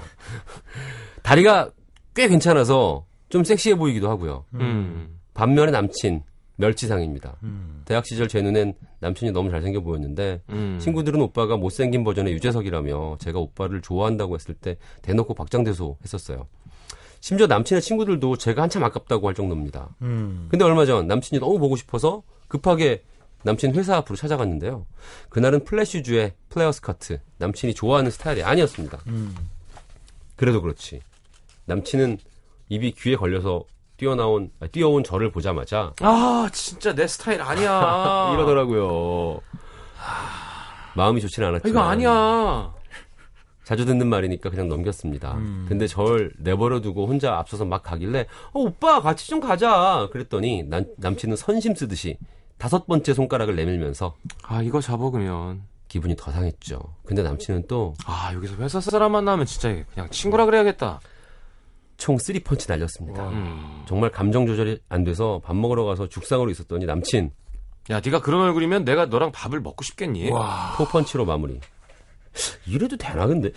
다리가 1.23 1.70
꽤 2.14 2.28
괜찮아서 2.28 3.04
좀 3.28 3.44
섹시해 3.44 3.76
보이기도 3.76 4.09
하고요. 4.09 4.44
음. 4.54 5.18
반면에 5.35 5.70
남친 5.70 6.23
멸치상입니다. 6.56 7.37
음. 7.42 7.82
대학 7.85 8.06
시절 8.06 8.28
제 8.28 8.42
눈엔 8.42 8.75
남친이 9.00 9.32
너무 9.32 9.50
잘생겨 9.50 9.80
보였는데 9.80 10.42
음. 10.50 10.78
친구들은 10.80 11.20
오빠가 11.20 11.56
못생긴 11.56 12.04
버전의 12.04 12.35
유재석이라며 12.35 13.16
제가 13.18 13.38
오빠를 13.38 13.80
좋아한다고 13.80 14.35
했을 14.35 14.54
때 14.54 14.76
대놓고 15.02 15.35
박장대소 15.35 15.97
했었어요. 16.02 16.47
심지어 17.20 17.47
남친의 17.47 17.82
친구들도 17.82 18.37
제가 18.37 18.62
한참 18.62 18.85
아깝다고 18.85 19.28
할 19.28 19.35
정도입니다. 19.35 19.94
음. 20.02 20.49
근데 20.50 20.64
얼마 20.64 20.85
전 20.87 21.06
남친이 21.06 21.40
너무 21.40 21.59
보고 21.59 21.76
싶어서 21.76 22.23
급하게 22.49 23.02
남친 23.42 23.75
회사 23.75 23.97
앞으로 23.97 24.16
찾아갔는데요. 24.16 24.87
그날은 25.28 25.64
플래시주의 25.64 26.35
플레어 26.49 26.73
스커트. 26.73 27.20
남친이 27.38 27.75
좋아하는 27.75 28.11
스타일이 28.11 28.42
아니었습니다. 28.42 28.99
음. 29.06 29.35
그래도 30.37 30.61
그렇지. 30.61 31.00
남친은 31.66 32.18
입이 32.68 32.92
귀에 32.92 33.16
걸려서 33.16 33.64
뛰어나온 33.97 34.50
아, 34.61 34.66
뛰어온 34.66 35.04
저를 35.04 35.30
보자마자 35.30 35.92
아, 36.00 36.49
진짜 36.52 36.94
내 36.94 37.06
스타일 37.06 37.42
아니야. 37.42 38.30
이러더라고요. 38.35 39.40
마음이 40.94 41.20
좋지는 41.20 41.49
않았지만 41.49 41.70
이거 41.70 41.80
아니야. 41.80 42.75
자주 43.64 43.85
듣는 43.85 44.09
말이니까 44.09 44.50
그냥 44.50 44.68
넘겼습니다. 44.68 45.38
근데 45.68 45.87
절 45.87 46.32
내버려두고 46.38 47.06
혼자 47.06 47.37
앞서서 47.37 47.64
막 47.64 47.82
가길래 47.85 48.26
어, 48.52 48.61
오빠 48.61 49.00
같이 49.00 49.28
좀 49.28 49.38
가자 49.38 50.09
그랬더니 50.12 50.64
남, 50.64 50.85
남친은 50.97 51.37
선심 51.37 51.75
쓰듯이 51.75 52.18
다섯 52.61 52.87
번째 52.87 53.14
손가락을 53.14 53.57
내밀면서 53.57 54.14
아, 54.42 54.61
이거 54.62 54.81
잡아 54.83 55.03
그러면. 55.03 55.62
기분이 55.88 56.14
더 56.14 56.31
상했죠. 56.31 56.79
근데 57.05 57.23
남친은 57.23 57.66
또총 57.66 57.94
아, 58.05 58.33
여기서 58.35 58.55
회사 58.57 58.81
사람 58.81 59.12
만나면 59.12 59.46
진짜 59.46 59.83
그냥 59.92 60.09
친구라 60.11 60.44
그래야겠다. 60.44 61.01
쓰리 62.18 62.40
펀치 62.40 62.68
날렸습니다. 62.68 63.29
음. 63.31 63.83
정말 63.88 64.11
감정 64.11 64.46
조절이 64.46 64.81
안 64.88 65.05
돼서 65.05 65.40
밥 65.44 65.57
먹으러 65.57 65.85
가서 65.85 66.09
죽상으로 66.09 66.51
있었더니 66.51 66.87
남친 66.87 67.31
야, 67.90 68.01
네가 68.05 68.20
그런 68.20 68.42
얼굴이면 68.42 68.85
내가 68.85 69.07
너랑 69.07 69.33
밥을 69.33 69.61
먹고 69.61 69.83
싶겠니? 69.83 70.31
포 70.77 70.85
펀치로 70.85 71.25
마무리. 71.25 71.59
이래도 72.66 72.96
되나 72.96 73.27
근데 73.27 73.51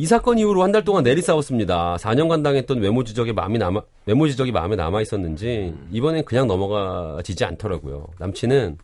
이 0.00 0.06
사건 0.06 0.38
이후로 0.38 0.62
한 0.62 0.72
달 0.72 0.82
동안 0.82 1.04
내리 1.04 1.20
싸웠습니다. 1.20 1.96
4년간 1.96 2.42
당했던 2.42 2.78
외모 2.80 3.04
지적에 3.04 3.34
마음이 3.34 3.58
남아 3.58 3.82
외모 4.06 4.26
지적이 4.26 4.50
마음에 4.50 4.74
남아 4.74 5.02
있었는지 5.02 5.74
이번엔 5.90 6.24
그냥 6.24 6.46
넘어가지지 6.46 7.44
않더라고요. 7.44 8.06
남친은 8.18 8.78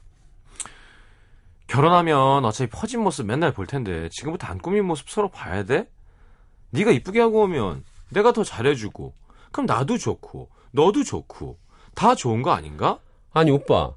결혼하면 1.68 2.44
어차피 2.44 2.68
퍼진 2.70 3.00
모습 3.00 3.24
맨날 3.24 3.54
볼 3.54 3.66
텐데 3.66 4.10
지금부터 4.12 4.46
안 4.46 4.58
꾸민 4.58 4.84
모습 4.84 5.08
서로 5.08 5.30
봐야 5.30 5.64
돼? 5.64 5.88
네가 6.72 6.90
이쁘게 6.90 7.18
하고 7.20 7.44
오면 7.44 7.82
내가 8.10 8.32
더 8.34 8.44
잘해주고 8.44 9.14
그럼 9.52 9.64
나도 9.64 9.96
좋고 9.96 10.50
너도 10.72 11.02
좋고 11.02 11.56
다 11.94 12.14
좋은 12.14 12.42
거 12.42 12.50
아닌가? 12.50 12.98
아니 13.32 13.50
오빠 13.50 13.94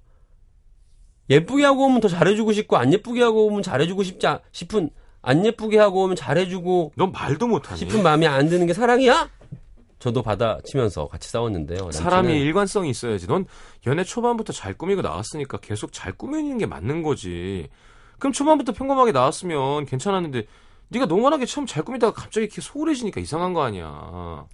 예쁘게 1.30 1.66
하고 1.66 1.84
오면 1.88 2.00
더 2.00 2.08
잘해주고 2.08 2.54
싶고 2.54 2.78
안 2.78 2.94
예쁘게 2.94 3.22
하고 3.22 3.46
오면 3.48 3.62
잘해주고 3.62 4.04
싶지 4.04 4.26
않- 4.26 4.40
싶은 4.54 4.90
안 5.22 5.46
예쁘게 5.46 5.78
하고 5.78 6.04
오면 6.04 6.16
잘해주고 6.16 6.94
넌 6.96 7.12
말도 7.12 7.48
못하니? 7.48 7.80
싶은 7.80 8.04
마음이 8.04 8.28
안 8.28 8.50
드는 8.50 8.68
게 8.68 8.74
사랑이야? 8.74 9.30
저도 10.00 10.24
받아치면서 10.24 11.08
같이 11.08 11.30
싸웠는데요. 11.30 11.92
사람이 11.92 12.34
일관성이 12.40 12.90
있어야지. 12.90 13.28
넌 13.28 13.46
연애 13.86 14.04
초반부터 14.04 14.54
잘 14.54 14.74
꾸미고 14.74 15.02
나왔으니까 15.02 15.58
계속 15.58 15.92
잘 15.92 16.14
꾸미는 16.14 16.58
게 16.58 16.66
맞는 16.66 17.04
거지. 17.04 17.68
그럼 18.18 18.32
초반부터 18.32 18.72
평범하게 18.72 19.12
나왔으면 19.12 19.86
괜찮았는데 19.86 20.46
네가 20.88 21.06
너무나게 21.06 21.46
처음 21.46 21.66
잘 21.66 21.84
꾸미다가 21.84 22.14
갑자기 22.14 22.46
이렇게 22.46 22.62
소홀해지니까 22.62 23.20
이상한 23.20 23.54
거 23.54 23.62
아니야. 23.62 24.46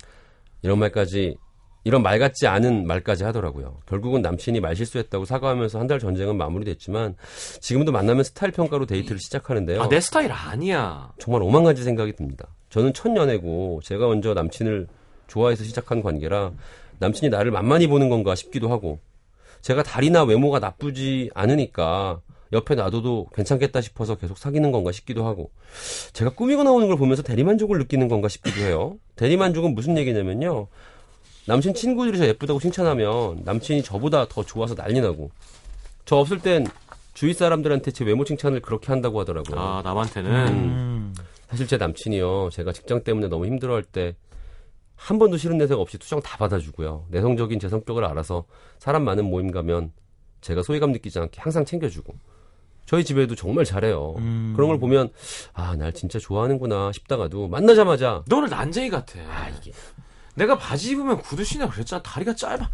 이런 0.64 0.80
말까지 0.80 1.38
이런 1.86 2.02
말 2.02 2.18
같지 2.18 2.48
않은 2.48 2.88
말까지 2.88 3.24
하더라고요. 3.24 3.78
결국은 3.86 4.22
남친이 4.24 4.60
말 4.60 4.76
실수했다고 4.76 5.26
사과하면서 5.26 5.80
한 5.80 5.86
달 5.86 6.00
전쟁은 6.00 6.36
마무리됐지만 6.36 7.16
지금도 7.62 7.92
만나면 7.92 8.24
스타일 8.24 8.52
평가로 8.52 8.88
데이트를 8.88 9.20
시작하는데요. 9.20 9.84
아, 9.84 9.88
내 9.88 10.00
스타일 10.02 10.32
아니야. 10.32 11.14
정말 11.20 11.44
오만 11.44 11.64
가지 11.64 11.84
생각이 11.84 12.14
듭니다. 12.14 12.48
저는 12.72 12.92
첫 12.94 13.16
연애고 13.16 13.82
제가 13.84 14.08
먼저 14.08 14.34
남친을 14.34 14.88
좋아해서 15.28 15.64
시작한 15.64 16.02
관계라 16.02 16.54
남친이 16.98 17.30
나를 17.30 17.52
만만히 17.52 17.86
보는 17.86 18.10
건가 18.10 18.34
싶기도 18.34 18.70
하고 18.72 18.98
제가 19.62 19.84
다리나 19.84 20.24
외모가 20.24 20.58
나쁘지 20.58 21.30
않으니까 21.36 22.20
옆에 22.52 22.74
놔둬도 22.74 23.28
괜찮겠다 23.36 23.82
싶어서 23.82 24.16
계속 24.16 24.40
사귀는 24.40 24.72
건가 24.72 24.92
싶기도 24.92 25.26
하고 25.28 25.52
제가 26.14 26.32
꾸미고 26.32 26.64
나오는 26.64 26.88
걸 26.88 26.98
보면서 26.98 27.22
대리만족을 27.22 27.78
느끼는 27.78 28.08
건가 28.08 28.28
싶기도 28.28 28.62
해요. 28.62 28.98
대리만족은 29.18 29.76
무슨 29.76 29.98
얘기냐면요. 30.00 30.68
남친 31.48 31.74
친구들이 31.74 32.18
저 32.18 32.26
예쁘다고 32.26 32.60
칭찬하면 32.60 33.42
남친이 33.44 33.84
저보다 33.84 34.28
더 34.28 34.44
좋아서 34.44 34.74
난리 34.76 35.00
나고 35.02 35.30
저 36.06 36.16
없을 36.18 36.40
땐 36.40 36.66
주위 37.14 37.34
사람들한테 37.34 37.92
제 37.92 38.04
외모 38.04 38.26
칭찬을 38.26 38.62
그렇게 38.62 38.88
한다고 38.88 39.20
하더라고요. 39.22 39.60
아, 39.60 39.82
남한테는. 39.84 40.32
음. 40.48 41.16
사실 41.50 41.68
제 41.68 41.78
남친이요. 41.78 42.50
제가 42.52 42.74
직장 42.74 43.04
때문에 43.04 43.28
너무 43.28 43.46
힘들어할 43.46 43.84
때 43.84 44.16
한 44.98 45.20
번도 45.20 45.36
싫은 45.36 45.58
내색 45.58 45.78
없이 45.78 45.98
투정 45.98 46.22
다 46.22 46.38
받아주고요. 46.38 47.08
내성적인 47.10 47.60
제 47.60 47.68
성격을 47.68 48.06
알아서 48.06 48.46
사람 48.80 49.04
많은 49.04 49.26
모임 49.30 49.52
가면 49.52 49.92
제가 50.40 50.64
소외감 50.64 50.94
느끼지 50.94 51.20
않게 51.20 51.42
항상 51.42 51.66
챙겨주고 51.66 52.16
저희 52.86 53.04
집에도 53.04 53.36
정말 53.36 53.66
잘해요. 53.66 54.16
음. 54.20 54.54
그런 54.56 54.70
걸 54.70 54.80
보면 54.80 55.10
아 55.54 55.76
날 55.76 55.92
진짜 55.92 56.18
좋아하는구나 56.18 56.94
싶다가도 56.94 57.50
만나자마자 57.50 58.24
너는 58.30 58.50
난쟁이 58.50 58.90
같아. 58.90 59.20
아 59.30 59.50
이게 59.50 59.74
내가 60.36 60.58
바지 60.58 60.92
입으면 60.92 61.18
구두 61.20 61.44
신으라 61.44 61.70
그랬잖아. 61.70 62.02
다리가 62.04 62.36
짧아. 62.36 62.70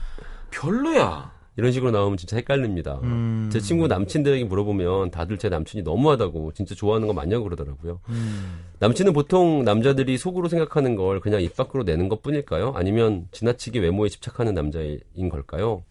별로야. 0.52 1.32
이런 1.58 1.71
식으로 1.71 1.91
나오면 1.91 2.17
진짜 2.17 2.38
헷갈립니다. 2.38 3.00
음. 3.04 3.50
제 3.52 3.60
친구 3.60 3.88
남친들에게 3.88 4.45
물어보면 4.45 5.12
다들 5.12 5.38
제 5.38 5.50
남친이 5.50 5.84
너무하다고 5.84 6.54
진짜 6.54 6.74
좋아하는 6.76 7.08
거 7.08 7.13
맞냐고 7.13 7.43
그러더라고요. 7.43 8.00
음. 8.10 8.63
남친은 8.80 9.13
보통 9.13 9.63
남자들이 9.63 10.17
속으로 10.17 10.47
생각하는 10.47 10.95
걸 10.95 11.19
그냥 11.19 11.41
입 11.41 11.56
밖으로 11.56 11.84
내는 11.84 12.10
것 12.10 12.21
뿐일까요? 12.21 12.74
아니면 12.76 13.28
지나치게 13.32 13.80
외모에 13.80 14.10
집착하는 14.10 14.54
남자인 14.54 15.30
걸까요? 15.30 15.84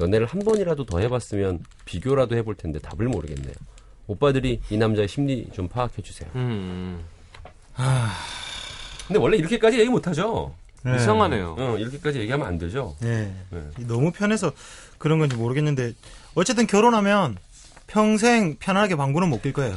연애를 0.00 0.26
한 0.26 0.40
번이라도 0.40 0.86
더 0.86 0.98
해봤으면 0.98 1.62
비교라도 1.84 2.34
해볼 2.36 2.54
텐데 2.56 2.78
답을 2.78 3.06
모르겠네요. 3.08 3.54
오빠들이 4.06 4.60
이 4.70 4.76
남자의 4.76 5.08
심리 5.08 5.48
좀 5.52 5.68
파악해 5.68 6.02
주세요. 6.02 6.28
음. 6.36 7.04
근데 9.06 9.20
원래 9.20 9.36
이렇게까지 9.36 9.78
얘기 9.78 9.90
못하죠. 9.90 10.54
네. 10.92 10.96
이상하네요. 10.96 11.56
어, 11.58 11.76
이렇게까지 11.78 12.20
얘기하면 12.20 12.46
안 12.46 12.58
되죠. 12.58 12.94
네. 13.00 13.34
네. 13.50 13.60
너무 13.86 14.12
편해서 14.12 14.52
그런 14.98 15.18
건지 15.18 15.36
모르겠는데 15.36 15.92
어쨌든 16.34 16.66
결혼하면 16.66 17.36
평생 17.86 18.56
편하게 18.58 18.96
방구는 18.96 19.28
못 19.28 19.42
낄 19.42 19.52
거예요. 19.52 19.76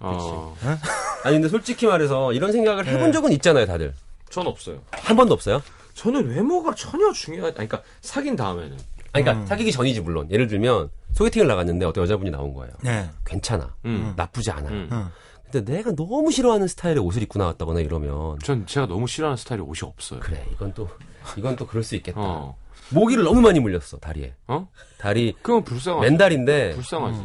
어. 0.00 0.56
아니 1.24 1.36
근데 1.36 1.48
솔직히 1.48 1.86
말해서 1.86 2.32
이런 2.32 2.52
생각을 2.52 2.86
해본 2.86 3.06
네. 3.06 3.12
적은 3.12 3.32
있잖아요, 3.32 3.66
다들. 3.66 3.94
전 4.30 4.46
없어요. 4.46 4.80
한 4.92 5.16
번도 5.16 5.34
없어요? 5.34 5.62
저는 5.94 6.28
외모가 6.28 6.74
전혀 6.74 7.10
중요하지. 7.12 7.56
아니, 7.58 7.68
그러니까 7.68 7.82
사귄 8.02 8.36
다음에는. 8.36 8.72
아니, 9.12 9.24
그러니까 9.24 9.32
음. 9.44 9.46
사귀기 9.46 9.72
전이지 9.72 10.02
물론. 10.02 10.28
예를 10.30 10.46
들면 10.46 10.90
소개팅을 11.12 11.46
나갔는데 11.46 11.86
어떤 11.86 12.02
여자분이 12.02 12.30
나온 12.30 12.52
거예요. 12.52 12.72
네. 12.82 13.08
괜찮아. 13.24 13.74
음. 13.86 14.12
나쁘지 14.14 14.50
않아. 14.50 14.68
음. 14.68 15.08
어. 15.56 15.62
근데 15.64 15.72
내가 15.72 15.92
너무 15.94 16.30
싫어하는 16.30 16.68
스타일의 16.68 16.98
옷을 16.98 17.22
입고 17.22 17.38
나왔다거나 17.38 17.80
이러면 17.80 18.38
전 18.42 18.66
제가 18.66 18.86
너무 18.86 19.06
싫어하는 19.06 19.36
스타일의 19.36 19.64
옷이 19.64 19.80
없어요. 19.88 20.20
그래 20.20 20.44
이건 20.52 20.72
또 20.74 20.88
이건 21.36 21.56
또 21.56 21.66
그럴 21.66 21.82
수 21.82 21.94
있겠다. 21.96 22.20
어. 22.20 22.56
모기를 22.90 23.24
너무 23.24 23.40
많이 23.40 23.58
물렸어 23.58 23.98
다리에. 24.00 24.34
어? 24.46 24.68
다리 24.98 25.34
그건 25.42 25.64
불쌍하지. 25.64 26.08
맨다리인데 26.10 26.74
불쌍하지. 26.74 27.20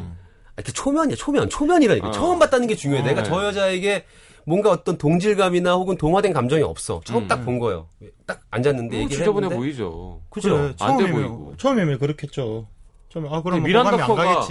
이렇게 0.57 0.71
초면이야 0.71 1.15
초면 1.15 1.49
초면이라니까 1.49 2.07
어. 2.09 2.11
처음 2.11 2.39
봤다는 2.39 2.67
게 2.67 2.75
중요해. 2.75 3.01
어, 3.01 3.05
내가 3.05 3.23
네. 3.23 3.29
저 3.29 3.45
여자에게 3.45 4.05
뭔가 4.45 4.71
어떤 4.71 4.97
동질감이나 4.97 5.73
혹은 5.75 5.97
동화된 5.97 6.33
감정이 6.33 6.63
없어. 6.63 7.01
처음 7.05 7.23
음, 7.23 7.27
딱본 7.27 7.59
거예요. 7.59 7.87
딱 8.25 8.41
앉았는데 8.49 8.95
너무 8.95 9.03
얘기를 9.03 9.17
지저분해 9.19 9.45
했는데 9.45 9.55
보이죠. 9.55 10.21
그죠? 10.29 10.49
그래, 10.49 10.63
안돼 10.79 11.03
처음이면 11.03 11.13
보이고. 11.13 11.53
처음이면 11.57 11.99
그렇겠죠. 11.99 12.67
처음에 13.09 13.27
아 13.29 13.41
그럼 13.41 13.59
근데 13.59 13.67
미란다 13.67 14.05
커가-. 14.05 14.47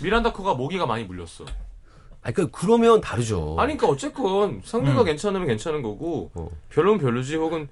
미란다 0.00 0.32
커가 0.32 0.54
모기가 0.54 0.86
많이 0.86 1.04
물렸어. 1.04 1.44
아니 2.26 2.34
그 2.34 2.50
그러면 2.50 3.00
다르죠. 3.00 3.54
아니 3.56 3.76
그러니까 3.76 3.86
어쨌건 3.86 4.60
상대가 4.64 5.04
괜찮으면 5.04 5.46
괜찮은 5.46 5.80
거고 5.80 6.32
어. 6.34 6.48
별로면 6.70 6.98
별로지 6.98 7.36
혹은 7.36 7.68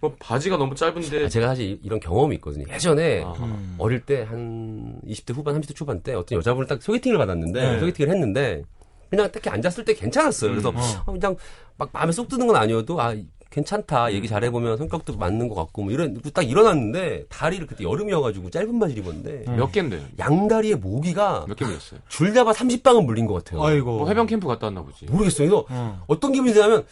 뭐 0.00 0.12
바지가 0.18 0.56
너무 0.56 0.74
짧은데 0.74 1.26
아, 1.26 1.28
제가 1.28 1.46
사실 1.46 1.66
이- 1.66 1.80
이런 1.84 2.00
경험이 2.00 2.34
있거든요. 2.36 2.64
예전에 2.68 3.22
아. 3.22 3.32
음. 3.38 3.76
어릴 3.78 4.00
때 4.00 4.24
한 4.24 5.00
20대 5.06 5.32
후반, 5.36 5.54
30대 5.60 5.76
초반 5.76 6.00
때 6.02 6.14
어떤 6.14 6.38
여자분을 6.38 6.66
딱 6.66 6.82
소개팅을 6.82 7.16
받았는데 7.16 7.60
네. 7.74 7.78
소개팅을 7.78 8.10
했는데 8.12 8.64
그냥 9.08 9.30
딱히 9.30 9.48
앉았을 9.50 9.84
때 9.84 9.94
괜찮았어요. 9.94 10.50
그래서 10.50 10.70
음. 10.70 10.76
어, 11.06 11.12
그냥 11.12 11.36
막 11.76 11.88
마음에 11.92 12.10
쏙 12.10 12.26
드는 12.26 12.48
건 12.48 12.56
아니어도 12.56 13.00
아 13.00 13.14
괜찮다 13.52 14.12
얘기 14.14 14.26
잘해보면 14.28 14.78
성격도 14.78 15.16
맞는 15.16 15.48
것 15.48 15.54
같고 15.54 15.82
뭐 15.84 15.92
이런 15.92 16.20
딱 16.32 16.42
일어났는데 16.42 17.26
다리를 17.28 17.66
그때 17.66 17.84
여름이어가지고 17.84 18.50
짧은 18.50 18.78
바지를 18.78 19.02
입었는데 19.04 19.44
음. 19.48 19.56
몇 19.56 19.70
개인데 19.70 20.04
양다리에 20.18 20.76
모기가 20.76 21.44
몇 21.46 21.54
개 21.56 21.64
물렸어요. 21.66 22.00
줄 22.08 22.32
잡아 22.32 22.52
30방은 22.52 23.04
물린 23.04 23.26
것 23.26 23.34
같아요. 23.44 23.62
아이고. 23.62 23.98
뭐 23.98 24.08
해변 24.08 24.26
캠프 24.26 24.48
갔다 24.48 24.66
왔나 24.68 24.82
보지. 24.82 25.04
모르겠어요. 25.06 25.48
그래서 25.48 25.66
어. 25.68 26.02
어떤 26.06 26.32
기분이 26.32 26.54
드냐면 26.54 26.86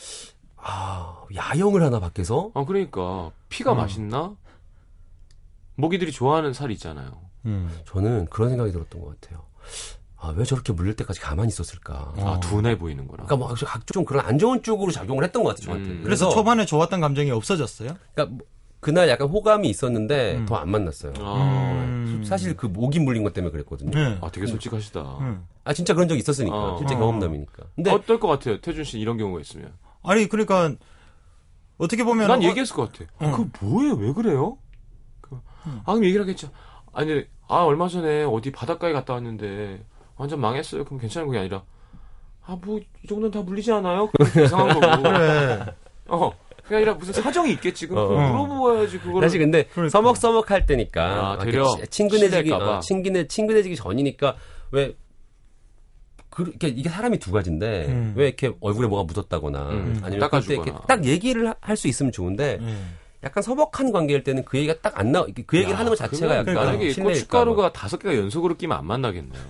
아 0.56 1.22
야영을 1.34 1.82
하나 1.82 1.98
밖에서 1.98 2.50
아 2.54 2.64
그러니까 2.66 3.30
피가 3.48 3.72
맛있나? 3.74 4.34
모기들이 5.76 6.12
좋아하는 6.12 6.52
살 6.52 6.70
있잖아요. 6.72 7.22
음. 7.46 7.74
저는 7.86 8.26
그런 8.26 8.50
생각이 8.50 8.70
들었던 8.70 9.00
것 9.00 9.18
같아요. 9.18 9.42
아 10.22 10.32
왜 10.36 10.44
저렇게 10.44 10.72
물릴 10.72 10.94
때까지 10.96 11.18
가만히 11.20 11.48
있었을까? 11.48 12.12
아 12.18 12.38
둔해 12.40 12.76
보이는구나. 12.78 13.24
그러니까 13.24 13.36
뭐 13.36 13.54
각종 13.66 14.04
그런 14.04 14.24
안 14.24 14.38
좋은 14.38 14.62
쪽으로 14.62 14.92
작용을 14.92 15.24
했던 15.24 15.42
것 15.42 15.50
같아요, 15.50 15.66
저한테. 15.66 15.90
음. 15.90 16.00
그래서 16.04 16.28
초반에 16.28 16.66
좋았던 16.66 17.00
감정이 17.00 17.30
없어졌어요? 17.30 17.96
그러니까 18.14 18.36
뭐 18.36 18.46
그날 18.80 19.08
약간 19.08 19.28
호감이 19.28 19.68
있었는데 19.68 20.36
음. 20.36 20.46
더안 20.46 20.70
만났어요. 20.70 21.12
아, 21.18 21.82
음. 21.86 22.22
사실 22.24 22.56
그 22.56 22.66
모기 22.66 22.98
물린 22.98 23.22
것 23.22 23.32
때문에 23.32 23.50
그랬거든요. 23.50 23.90
네. 23.90 24.18
아 24.20 24.30
되게 24.30 24.46
솔직하시다. 24.46 25.00
음. 25.20 25.46
아 25.64 25.72
진짜 25.72 25.94
그런 25.94 26.06
적 26.08 26.16
있었으니까 26.16 26.54
어. 26.56 26.78
실제 26.78 26.94
어. 26.94 26.98
경험담이니까. 26.98 27.64
근데 27.76 27.90
어떨 27.90 28.20
것 28.20 28.28
같아요, 28.28 28.60
태준 28.60 28.84
씨 28.84 28.98
이런 28.98 29.16
경우가 29.16 29.40
있으면? 29.40 29.72
아니 30.02 30.28
그러니까 30.28 30.74
어떻게 31.78 32.04
보면 32.04 32.28
난 32.28 32.40
어, 32.40 32.42
얘기했을 32.42 32.76
것 32.76 32.92
같아. 32.92 33.10
응. 33.22 33.32
그 33.32 33.64
뭐예요? 33.64 33.94
왜 33.94 34.12
그래요? 34.12 34.58
그, 35.22 35.40
아 35.64 35.92
그럼 35.92 36.04
얘기를 36.04 36.22
하겠죠. 36.22 36.50
아니 36.92 37.24
아 37.48 37.62
얼마 37.64 37.88
전에 37.88 38.24
어디 38.24 38.52
바닷가에 38.52 38.92
갔다 38.92 39.14
왔는데 39.14 39.82
완전 40.20 40.40
망했어요. 40.40 40.84
그럼 40.84 41.00
괜찮은 41.00 41.30
게 41.30 41.38
아니라 41.38 41.62
아 42.46 42.56
뭐 42.56 42.78
이 43.02 43.06
정도는 43.08 43.30
다 43.30 43.40
물리지 43.42 43.72
않아요? 43.72 44.10
이상한 44.44 44.78
거고. 44.80 45.02
그래. 45.02 45.64
어. 46.08 46.30
그게 46.62 46.76
아니라 46.76 46.94
무슨 46.94 47.12
사정이 47.14 47.52
있겠지. 47.54 47.86
그럼 47.88 48.04
어. 48.04 48.08
그걸 48.08 48.30
물어봐야지 48.48 48.98
그거를. 49.00 49.28
사실 49.28 49.40
근데 49.40 49.64
그러니까. 49.64 49.90
서먹서먹 49.90 50.50
할 50.50 50.66
때니까 50.66 51.04
아, 51.04 51.36
막 51.36 51.44
되려 51.44 51.62
이렇게 51.64 51.86
친근해지기. 51.86 52.52
어, 52.52 52.80
친근해 52.80 53.26
친근해지기 53.26 53.74
전이니까 53.76 54.36
왜 54.72 54.94
그렇게 56.28 56.68
이게 56.68 56.88
사람이 56.88 57.18
두 57.18 57.32
가지인데 57.32 57.86
음. 57.88 58.12
왜 58.16 58.26
이렇게 58.28 58.52
얼굴에 58.60 58.86
뭐가 58.86 59.04
묻었다거나 59.12 59.68
음, 59.70 60.00
아니면 60.04 60.28
그때 60.30 60.54
이렇게. 60.54 60.72
딱 60.86 61.04
얘기를 61.04 61.52
할 61.60 61.76
수 61.76 61.88
있으면 61.88 62.12
좋은데 62.12 62.58
음. 62.60 62.96
약간 63.24 63.42
서먹한 63.42 63.90
관계일 63.92 64.22
때는 64.22 64.44
그 64.44 64.56
얘기가 64.58 64.74
딱 64.80 64.98
안 64.98 65.10
나오 65.12 65.26
그 65.46 65.56
얘기를 65.56 65.74
야, 65.74 65.78
하는 65.78 65.90
것 65.90 65.96
자체가 65.96 66.44
그러면 66.44 66.54
약간 66.54 66.66
만약에. 66.78 66.94
고춧가루가 67.02 67.72
다섯 67.72 67.98
개가 67.98 68.16
연속으로 68.16 68.56
끼면 68.56 68.78
안 68.78 68.86
만나겠네요. 68.86 69.42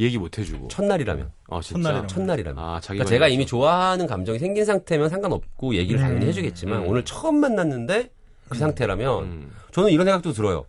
얘기 0.00 0.16
못 0.18 0.38
해주고. 0.38 0.68
첫날이라면 0.68 1.32
아 1.50 1.60
진짜. 1.60 1.72
첫날이라면. 1.82 2.08
첫날이라면 2.08 2.64
아 2.64 2.80
자기가 2.80 3.04
그러니까 3.04 3.08
제가. 3.10 3.28
이미 3.28 3.46
좋아하는 3.46 4.06
감정이 4.06 4.38
생긴 4.38 4.64
상태면 4.64 5.08
상관없고 5.08 5.74
얘기를 5.74 6.00
당연히 6.00 6.24
음. 6.24 6.28
해주겠지만 6.28 6.82
음. 6.82 6.88
오늘 6.88 7.04
처음 7.04 7.36
만났는데 7.40 8.10
그 8.48 8.58
상태라면 8.58 9.24
음. 9.24 9.52
저는 9.72 9.90
이런 9.90 10.06
생각도 10.06 10.32
들어요. 10.32 10.64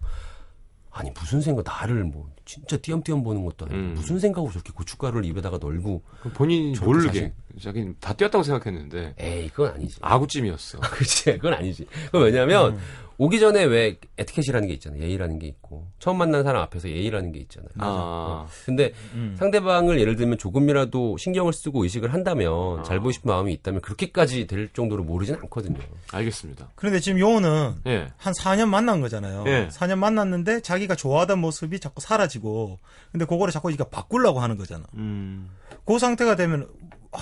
아니 0.91 1.11
무슨 1.11 1.39
생각 1.39 1.63
나를 1.65 2.03
뭐 2.03 2.27
진짜 2.45 2.75
띄엄띄엄 2.77 3.23
보는 3.23 3.45
것도 3.45 3.65
아니고 3.65 3.77
음. 3.79 3.93
무슨 3.93 4.17
생각으로 4.19 4.51
저렇게 4.51 4.73
고춧가루를 4.73 5.23
입에다가 5.25 5.59
널고 5.61 6.01
본인이 6.33 6.73
저렇게 6.73 6.85
모르게 6.87 7.33
자기는 7.61 7.95
다 7.99 8.13
뛰었다고 8.13 8.43
생각했는데 8.43 9.13
에이 9.19 9.49
그건 9.49 9.73
아니지. 9.75 9.97
아구찜이었어. 10.01 10.79
그렇지 10.89 11.23
그건 11.33 11.53
아니지. 11.53 11.85
그건 12.07 12.23
왜냐면 12.23 12.79
오기 13.21 13.41
전에 13.41 13.65
왜 13.65 13.99
에티켓이라는 14.17 14.69
게 14.69 14.73
있잖아요. 14.75 15.03
예의라는 15.03 15.39
게 15.39 15.47
있고 15.47 15.85
처음 15.99 16.17
만난 16.17 16.41
사람 16.41 16.61
앞에서 16.63 16.87
예의라는 16.87 17.33
게 17.33 17.39
있잖아요. 17.41 17.69
아. 17.79 18.47
근데 18.65 18.93
음. 19.13 19.35
상대방을 19.37 19.99
예를 19.99 20.15
들면 20.15 20.37
조금이라도 20.37 21.17
신경을 21.17 21.51
쓰고 21.51 21.83
의식을 21.83 22.13
한다면 22.13 22.79
아. 22.79 22.83
잘 22.83 22.99
보고 22.99 23.11
싶은 23.11 23.29
마음이 23.29 23.51
있다면 23.51 23.81
그렇게까지 23.81 24.47
될 24.47 24.69
정도로 24.71 25.03
모르진 25.03 25.35
않거든요. 25.35 25.79
알겠습니다. 26.13 26.69
그런데 26.75 27.01
지금 27.01 27.19
요호는 27.19 27.81
예. 27.87 28.07
한 28.15 28.33
4년 28.33 28.69
만난 28.69 29.01
거잖아요. 29.01 29.43
예. 29.47 29.67
4년 29.67 29.97
만났는데 29.97 30.61
자기가 30.61 30.95
좋아하던 30.95 31.39
모습이 31.39 31.81
자꾸 31.81 31.99
사라지고 31.99 32.79
근데 33.11 33.25
그거를 33.25 33.51
자꾸 33.51 33.69
이가 33.69 33.83
바꾸려고 33.83 34.39
하는 34.39 34.57
거잖아. 34.57 34.85
음. 34.93 35.49
그 35.85 35.99
상태가 35.99 36.37
되면 36.37 36.69
아 37.11 37.19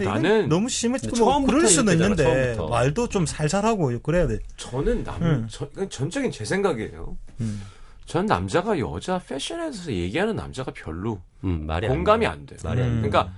이건 0.00 0.14
나는 0.14 0.48
너무 0.48 0.68
심했고 0.68 1.16
뭐 1.18 1.44
그럴 1.44 1.66
수는 1.66 1.94
있는데 1.94 2.22
처음부터. 2.24 2.68
말도 2.68 3.08
좀 3.08 3.26
살살하고 3.26 4.00
그래야 4.02 4.26
돼. 4.26 4.38
저는 4.56 5.04
남 5.04 5.22
음. 5.22 5.46
저, 5.50 5.66
이건 5.72 5.90
전적인 5.90 6.30
제 6.30 6.44
생각이에요. 6.44 7.16
음. 7.40 7.62
전 8.06 8.26
남자가 8.26 8.78
여자 8.78 9.18
패션에 9.18 9.70
대해서 9.70 9.92
얘기하는 9.92 10.36
남자가 10.36 10.72
별로 10.74 11.20
음, 11.44 11.66
말이 11.66 11.88
공감이 11.88 12.24
돼. 12.24 12.30
안 12.30 12.46
돼요. 12.46 12.58
말이 12.64 12.80
안 12.82 12.88
돼. 12.88 12.94
음. 13.08 13.10
그러니까 13.10 13.32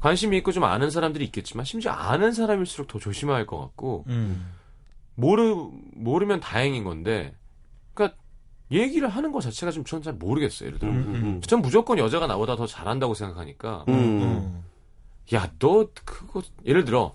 관심이 0.00 0.36
있고 0.38 0.52
좀 0.52 0.64
아는 0.64 0.90
사람들이 0.90 1.24
있겠지만 1.26 1.64
심지어 1.64 1.92
아는 1.92 2.32
사람일수록 2.32 2.86
더 2.88 2.98
조심해야 2.98 3.36
할 3.36 3.46
것 3.46 3.58
같고 3.58 4.04
음. 4.08 4.52
모르 5.14 5.68
모르면 5.94 6.40
다행인 6.40 6.84
건데 6.84 7.34
그러니까 7.94 8.16
얘기를 8.70 9.08
하는 9.08 9.32
것 9.32 9.40
자체가 9.40 9.72
좀 9.72 9.84
저는 9.84 10.02
잘 10.02 10.12
모르겠어요. 10.14 10.66
예를 10.68 10.78
들어 10.78 10.90
음, 10.92 10.96
음, 10.96 11.14
음. 11.14 11.40
전 11.40 11.62
무조건 11.62 11.98
여자가 11.98 12.26
나보다 12.26 12.56
더 12.56 12.66
잘한다고 12.66 13.14
생각하니까 13.14 13.84
음. 13.88 14.62
음. 15.32 15.34
야너 15.34 15.88
그거 16.04 16.42
예를 16.64 16.84
들어 16.84 17.14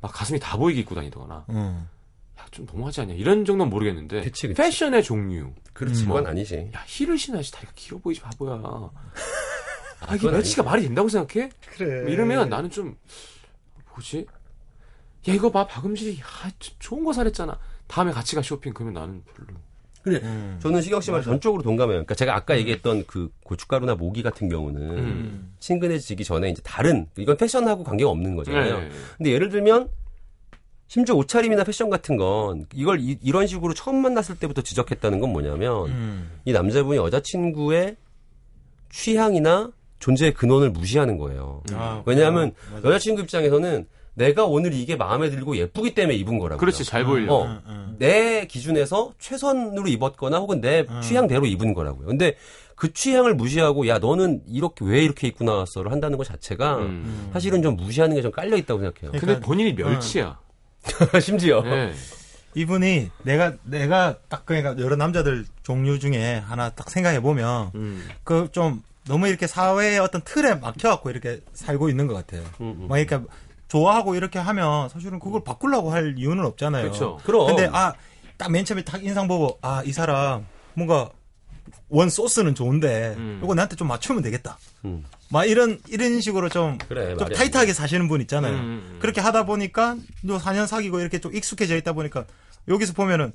막 0.00 0.12
가슴이 0.12 0.38
다 0.40 0.56
보이게 0.56 0.80
입고 0.80 0.94
다니거나 0.94 1.44
음. 1.50 1.88
야 2.38 2.46
좀 2.50 2.64
너무하지 2.66 3.00
않냐 3.02 3.14
이런 3.14 3.44
정도는 3.44 3.70
모르겠는데 3.70 4.22
그치, 4.22 4.48
그치. 4.48 4.56
패션의 4.62 5.02
종류 5.02 5.52
그렇지, 5.72 6.02
음. 6.04 6.08
그건 6.08 6.26
아니지. 6.26 6.70
야 6.74 6.82
힐을 6.86 7.18
신어야지 7.18 7.50
다리가 7.52 7.72
길어 7.74 7.98
보이지 7.98 8.20
바보야 8.20 8.54
아 10.00 10.08
이게 10.14 10.18
그건 10.18 10.34
매치가 10.34 10.62
말이 10.62 10.82
된다고 10.82 11.08
생각해? 11.08 11.50
그래. 11.76 12.02
뭐 12.02 12.10
이러면 12.10 12.48
나는 12.48 12.70
좀 12.70 12.96
뭐지? 13.92 14.26
야 15.28 15.34
이거 15.34 15.50
봐 15.50 15.66
박음질이 15.66 16.20
야, 16.20 16.24
저- 16.60 16.72
좋은 16.78 17.02
거 17.04 17.12
사랬잖아 17.12 17.58
다음에 17.88 18.12
같이 18.12 18.36
가 18.36 18.42
쇼핑 18.42 18.72
그러면 18.74 18.94
나는 18.94 19.24
별로 19.34 19.58
근데 20.06 20.20
음. 20.24 20.56
저는 20.62 20.82
시경 20.82 21.00
씨말 21.00 21.24
전적으로 21.24 21.64
동감해요. 21.64 21.96
그러니까 21.96 22.14
제가 22.14 22.36
아까 22.36 22.56
얘기했던 22.56 23.06
그 23.08 23.28
고춧가루나 23.42 23.96
모기 23.96 24.22
같은 24.22 24.48
경우는 24.48 24.80
음. 24.80 25.54
친근해지기 25.58 26.22
전에 26.22 26.50
이제 26.50 26.62
다른 26.62 27.08
이건 27.18 27.36
패션하고 27.36 27.82
관계가 27.82 28.08
없는 28.08 28.36
거잖아요. 28.36 28.78
네. 28.78 28.90
근데 29.16 29.32
예를 29.32 29.48
들면 29.48 29.88
심지어 30.86 31.16
옷차림이나 31.16 31.64
패션 31.64 31.90
같은 31.90 32.16
건 32.16 32.66
이걸 32.72 33.00
이, 33.00 33.18
런 33.32 33.48
식으로 33.48 33.74
처음 33.74 33.96
만났을 33.96 34.38
때부터 34.38 34.62
지적했다는 34.62 35.18
건 35.18 35.32
뭐냐면 35.32 35.88
음. 35.88 36.30
이 36.44 36.52
남자분이 36.52 36.98
여자친구의 36.98 37.96
취향이나 38.90 39.72
존재의 39.98 40.34
근원을 40.34 40.70
무시하는 40.70 41.18
거예요. 41.18 41.64
아, 41.72 42.04
왜냐하면 42.06 42.52
맞아. 42.72 42.88
여자친구 42.88 43.22
입장에서는 43.22 43.88
내가 44.16 44.46
오늘 44.46 44.72
이게 44.72 44.96
마음에 44.96 45.28
들고 45.28 45.56
예쁘기 45.58 45.94
때문에 45.94 46.16
입은 46.16 46.38
거라고. 46.38 46.58
그렇지 46.58 46.84
잘 46.84 47.04
보이려 47.04 47.32
어. 47.34 47.44
음, 47.44 47.60
음. 47.66 47.96
내 47.98 48.46
기준에서 48.46 49.12
최선으로 49.18 49.86
입었거나 49.88 50.38
혹은 50.38 50.60
내 50.62 50.86
음. 50.88 51.00
취향대로 51.02 51.44
입은 51.44 51.74
거라고요. 51.74 52.06
근데 52.06 52.34
그 52.76 52.92
취향을 52.94 53.34
무시하고 53.34 53.86
야 53.88 53.98
너는 53.98 54.42
이렇게 54.48 54.84
왜 54.86 55.02
이렇게 55.04 55.28
입고 55.28 55.44
나왔어를 55.44 55.92
한다는 55.92 56.16
것 56.16 56.24
자체가 56.26 56.76
음. 56.78 57.28
사실은 57.34 57.60
좀 57.62 57.76
무시하는 57.76 58.16
게 58.16 58.22
좀 58.22 58.32
깔려 58.32 58.56
있다고 58.56 58.80
생각해요. 58.80 59.12
근데 59.12 59.18
그러니까- 59.18 59.46
본인이 59.46 59.74
멸치야 59.74 60.38
심지어 61.20 61.60
네. 61.62 61.92
이분이 62.54 63.10
내가 63.22 63.52
내가 63.64 64.16
딱 64.30 64.46
그러니까 64.46 64.82
여러 64.82 64.96
남자들 64.96 65.44
종류 65.62 65.98
중에 65.98 66.36
하나 66.38 66.70
딱 66.70 66.88
생각해 66.88 67.20
보면 67.20 67.70
음. 67.74 68.08
그좀 68.24 68.82
너무 69.06 69.28
이렇게 69.28 69.46
사회의 69.46 69.98
어떤 69.98 70.22
틀에 70.22 70.54
막혀갖고 70.54 71.10
이렇게 71.10 71.40
살고 71.52 71.90
있는 71.90 72.06
것 72.06 72.14
같아요. 72.14 72.42
음, 72.62 72.76
음. 72.78 72.86
막 72.88 72.96
그러니까 72.96 73.22
좋아하고 73.68 74.14
이렇게 74.14 74.38
하면 74.38 74.88
사실은 74.88 75.18
그걸 75.18 75.42
바꾸려고 75.44 75.90
할 75.92 76.14
이유는 76.18 76.44
없잖아요. 76.44 76.82
그렇죠. 76.84 77.18
그럼. 77.24 77.46
근데 77.48 77.68
아 77.72 77.92
딱 78.38 78.50
맨 78.50 78.64
처음에 78.66 78.82
딱 78.84 79.02
인상 79.02 79.26
보고 79.28 79.58
아 79.62 79.82
이 79.86 79.92
사람 79.92 80.46
뭔가 80.74 81.08
원 81.88 82.10
소스는 82.10 82.54
좋은데 82.54 83.14
음. 83.16 83.40
이거 83.42 83.54
나한테 83.54 83.76
좀 83.76 83.88
맞추면 83.88 84.22
되겠다. 84.22 84.58
음. 84.84 85.04
막 85.30 85.44
이런 85.46 85.80
이런 85.88 86.20
식으로 86.20 86.48
좀, 86.48 86.76
그래, 86.88 87.16
좀 87.16 87.28
타이트하게 87.30 87.72
사시는 87.72 88.08
분 88.08 88.20
있잖아요. 88.20 88.52
음, 88.52 88.58
음, 88.60 88.88
음. 88.92 88.98
그렇게 89.00 89.20
하다 89.20 89.46
보니까 89.46 89.96
또 90.26 90.38
4년 90.38 90.66
사귀고 90.66 91.00
이렇게 91.00 91.18
좀 91.18 91.34
익숙해져 91.34 91.76
있다 91.76 91.92
보니까 91.94 92.24
여기서 92.68 92.92
보면은 92.92 93.32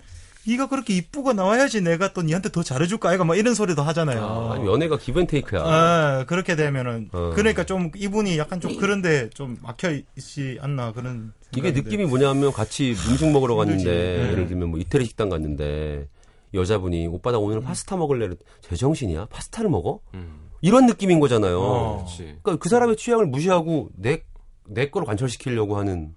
네가 0.47 0.67
그렇게 0.67 0.95
이쁘고 0.95 1.33
나와야지 1.33 1.81
내가 1.81 2.13
또 2.13 2.21
니한테 2.21 2.49
더 2.51 2.63
잘해줄까 2.63 3.09
아이가 3.09 3.23
막 3.23 3.37
이런 3.37 3.53
소리도 3.53 3.81
하잖아요. 3.83 4.51
아니, 4.53 4.65
연애가 4.67 4.97
기브앤테이크야. 4.97 5.61
아, 5.63 6.25
그렇게 6.27 6.55
되면은 6.55 7.09
어. 7.13 7.31
그러니까 7.35 7.63
좀 7.63 7.91
이분이 7.95 8.37
약간 8.37 8.59
좀 8.59 8.75
그런데 8.77 9.29
좀 9.29 9.57
막혀 9.61 9.91
있지 10.17 10.57
않나 10.61 10.93
그런 10.93 11.33
이게 11.51 11.67
생각인데. 11.69 11.81
느낌이 11.81 12.05
뭐냐면 12.05 12.51
같이 12.51 12.95
음식 13.09 13.29
먹으러 13.31 13.55
갔는데. 13.55 13.83
네. 13.83 14.31
예를 14.31 14.47
들면 14.47 14.69
뭐 14.69 14.79
이태리 14.79 15.05
식당 15.05 15.29
갔는데 15.29 16.07
여자분이 16.53 17.07
오빠 17.07 17.31
나 17.31 17.37
오늘 17.37 17.61
파스타 17.61 17.95
먹을래 17.95 18.29
제정신이야 18.61 19.27
파스타를 19.27 19.69
먹어 19.69 20.01
음. 20.15 20.49
이런 20.61 20.85
느낌인 20.85 21.19
거잖아요 21.21 21.59
어. 21.61 22.05
그러니까 22.17 22.57
그 22.57 22.67
사람의 22.67 22.97
취향을 22.97 23.25
무시하고 23.27 23.89
내 23.95 24.23
내 24.67 24.89
거로 24.89 25.05
관철시키려고 25.05 25.77
하는 25.77 26.13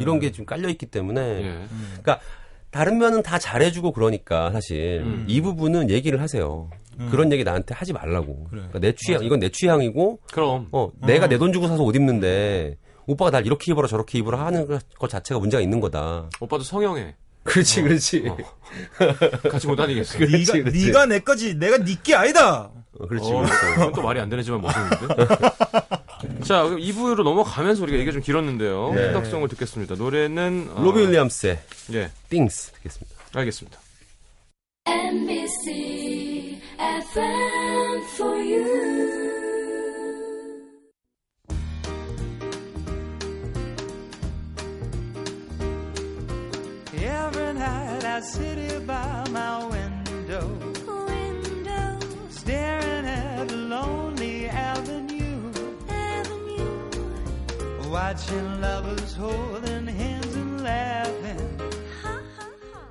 이런 0.00 0.18
게 0.20 0.30
좀 0.32 0.44
깔려 0.44 0.68
있기 0.68 0.86
때문에 0.86 1.20
예. 1.20 1.66
그러니까 2.02 2.20
다른 2.70 2.98
면은 2.98 3.22
다 3.22 3.38
잘해주고 3.38 3.92
그러니까 3.92 4.50
사실 4.52 5.02
음. 5.04 5.24
이 5.28 5.40
부분은 5.40 5.90
얘기를 5.90 6.20
하세요 6.20 6.68
음. 6.98 7.08
그런 7.10 7.30
얘기 7.32 7.44
나한테 7.44 7.74
하지 7.74 7.92
말라고 7.92 8.44
그래. 8.50 8.62
그러니까 8.68 8.78
내 8.80 8.92
취향 8.96 9.24
이건 9.24 9.38
내 9.40 9.48
취향이고 9.50 10.20
그럼 10.32 10.68
어, 10.72 10.90
내가 11.06 11.26
내 11.28 11.38
돈 11.38 11.52
주고 11.52 11.68
사서 11.68 11.82
옷 11.82 11.94
입는데 11.96 12.76
오빠가 13.06 13.30
날 13.30 13.46
이렇게 13.46 13.70
입어라 13.72 13.86
저렇게 13.88 14.18
입어라 14.18 14.44
하는 14.46 14.66
것- 14.66 14.82
것 14.98 15.08
자체가 15.08 15.38
문제가 15.38 15.60
있는 15.60 15.78
거다. 15.80 16.28
오빠도 16.40 16.64
성형해. 16.64 17.14
그렇지, 17.44 17.82
그렇지. 17.82 18.24
같이 19.48 19.66
못 19.68 19.76
다니겠어. 19.76 20.18
네가 20.18 20.26
그렇지, 20.32 20.52
그렇지. 20.62 20.86
네가 20.86 21.06
내 21.06 21.20
거지 21.20 21.54
내가 21.54 21.78
니게 21.78 22.14
아니다. 22.16 22.70
어, 22.98 23.06
그렇지, 23.06 23.30
어. 23.32 23.44
그건 23.74 23.92
또 23.92 24.02
말이 24.02 24.20
안 24.20 24.28
되지만 24.28 24.60
멋있는데. 24.60 25.26
자, 26.44 26.62
그럼 26.64 26.80
2부로 26.80 27.22
넘어가면서 27.22 27.82
우리가 27.82 27.98
얘기가 27.98 28.12
좀 28.12 28.22
길었는데요. 28.22 28.92
네. 28.94 29.08
해덕성을 29.08 29.48
듣겠습니다. 29.48 29.96
노래는 29.96 30.70
어, 30.74 30.82
로비 30.82 31.00
윌리엄스의 31.00 31.58
예, 31.92 32.10
Things 32.30 32.72
듣겠습니다. 32.72 33.16
알겠습니다. 33.34 33.78
NBC 34.86 36.60
FM 36.78 38.02
for 38.14 38.36
you. 38.38 39.26
Every 46.94 47.52
night 47.54 48.04
I 48.04 48.20
sit 48.20 48.58
here 48.58 48.80
by 48.80 49.24
my 49.30 49.64
window, 49.64 49.75
watching 58.06 58.62
lovers 58.62 59.18
holding 59.18 59.88
hands 59.88 60.36
and 60.36 60.62
laughing. 60.62 61.58
Ha 62.02 62.12
ha 62.38 62.46
ha. 62.72 62.86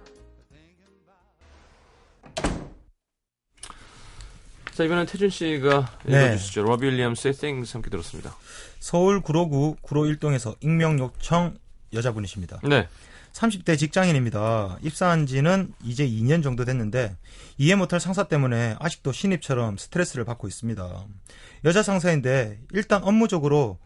자, 4.73 4.83
이번엔 4.83 5.05
태준 5.05 5.29
씨가 5.29 5.99
네. 6.03 6.25
읽어주시죠. 6.25 6.63
로비 6.63 6.87
윌리엄스의 6.87 7.33
Things 7.33 7.71
함께 7.73 7.89
들었습니다. 7.89 8.35
서울 8.79 9.21
구로구 9.21 9.77
구로 9.81 10.03
1동에서 10.03 10.57
익명 10.59 10.99
요청 10.99 11.55
여자분이십니다. 11.93 12.59
네. 12.63 12.89
30대 13.31 13.77
직장인입니다. 13.77 14.79
입사한 14.81 15.27
지는 15.27 15.73
이제 15.81 16.05
2년 16.05 16.43
정도 16.43 16.65
됐는데 16.65 17.15
이해 17.57 17.75
못할 17.75 18.01
상사 18.01 18.23
때문에 18.23 18.75
아직도 18.79 19.13
신입처럼 19.13 19.77
스트레스를 19.77 20.25
받고 20.25 20.49
있습니다. 20.49 21.05
여자 21.63 21.83
상사인데 21.83 22.59
일단 22.73 23.01
업무적으로 23.03 23.77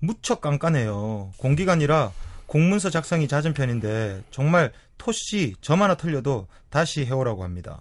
무척 0.00 0.40
깐깐해요. 0.40 1.32
공기관이라 1.36 2.12
공문서 2.46 2.90
작성이 2.90 3.28
잦은 3.28 3.54
편인데 3.54 4.22
정말 4.30 4.72
토씨 4.96 5.54
점 5.60 5.82
하나 5.82 5.94
틀려도 5.94 6.48
다시 6.70 7.04
해오라고 7.04 7.44
합니다. 7.44 7.80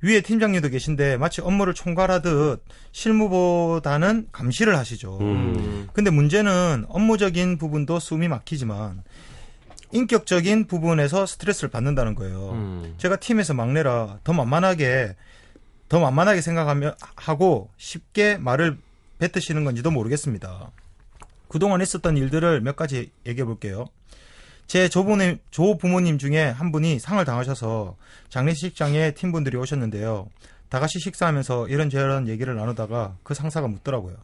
위에 0.00 0.20
팀장님도 0.20 0.68
계신데 0.68 1.16
마치 1.16 1.40
업무를 1.40 1.74
총괄하듯 1.74 2.64
실무보다는 2.92 4.28
감시를 4.30 4.76
하시죠. 4.78 5.18
음. 5.20 5.88
근데 5.92 6.10
문제는 6.10 6.84
업무적인 6.88 7.58
부분도 7.58 7.98
숨이 7.98 8.28
막히지만 8.28 9.02
인격적인 9.90 10.66
부분에서 10.66 11.26
스트레스를 11.26 11.70
받는다는 11.70 12.14
거예요. 12.14 12.50
음. 12.52 12.94
제가 12.98 13.16
팀에서 13.16 13.54
막내라 13.54 14.20
더 14.22 14.32
만만하게 14.32 15.16
더 15.88 15.98
만만하게 15.98 16.42
생각하며 16.42 16.94
하고 17.16 17.70
쉽게 17.76 18.36
말을 18.36 18.78
뱉으시는 19.18 19.64
건지도 19.64 19.90
모르겠습니다. 19.90 20.70
그동안 21.48 21.80
있었던 21.80 22.16
일들을 22.16 22.60
몇 22.60 22.76
가지 22.76 23.10
얘기해 23.26 23.44
볼게요. 23.44 23.86
제 24.66 24.88
조부모님, 24.88 25.38
조부모님 25.50 26.18
중에 26.18 26.44
한 26.44 26.72
분이 26.72 26.98
상을 26.98 27.24
당하셔서 27.24 27.96
장례식장에 28.28 29.12
팀분들이 29.12 29.56
오셨는데요. 29.56 30.28
다 30.68 30.80
같이 30.80 30.98
식사하면서 31.00 31.68
이런저런 31.68 32.28
얘기를 32.28 32.54
나누다가 32.54 33.16
그 33.22 33.32
상사가 33.32 33.66
묻더라고요. 33.66 34.16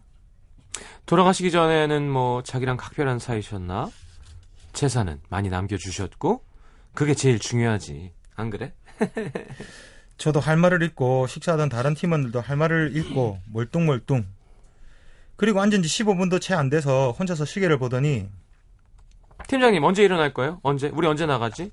돌아가시기 1.06 1.50
전에는 1.50 2.10
뭐 2.10 2.42
자기랑 2.42 2.76
각별한 2.76 3.18
사이셨나? 3.18 3.90
재산은 4.74 5.20
많이 5.30 5.48
남겨주셨고 5.48 6.44
그게 6.92 7.14
제일 7.14 7.38
중요하지. 7.38 8.12
안 8.36 8.50
그래? 8.50 8.72
저도 10.18 10.40
할 10.40 10.56
말을 10.56 10.82
읽고 10.82 11.26
식사하던 11.26 11.68
다른 11.68 11.94
팀원들도 11.94 12.40
할 12.40 12.56
말을 12.56 12.96
읽고 12.96 13.40
멀뚱멀뚱. 13.52 14.26
그리고 15.36 15.60
앉은 15.60 15.82
지 15.82 15.88
15분도 16.04 16.40
채 16.40 16.54
안 16.54 16.70
돼서 16.70 17.12
혼자서 17.18 17.44
시계를 17.44 17.78
보더니 17.78 18.28
팀장님 19.48 19.82
언제 19.84 20.02
일어날 20.02 20.32
거예요? 20.32 20.60
언제? 20.62 20.88
우리 20.94 21.06
언제 21.06 21.26
나가지? 21.26 21.70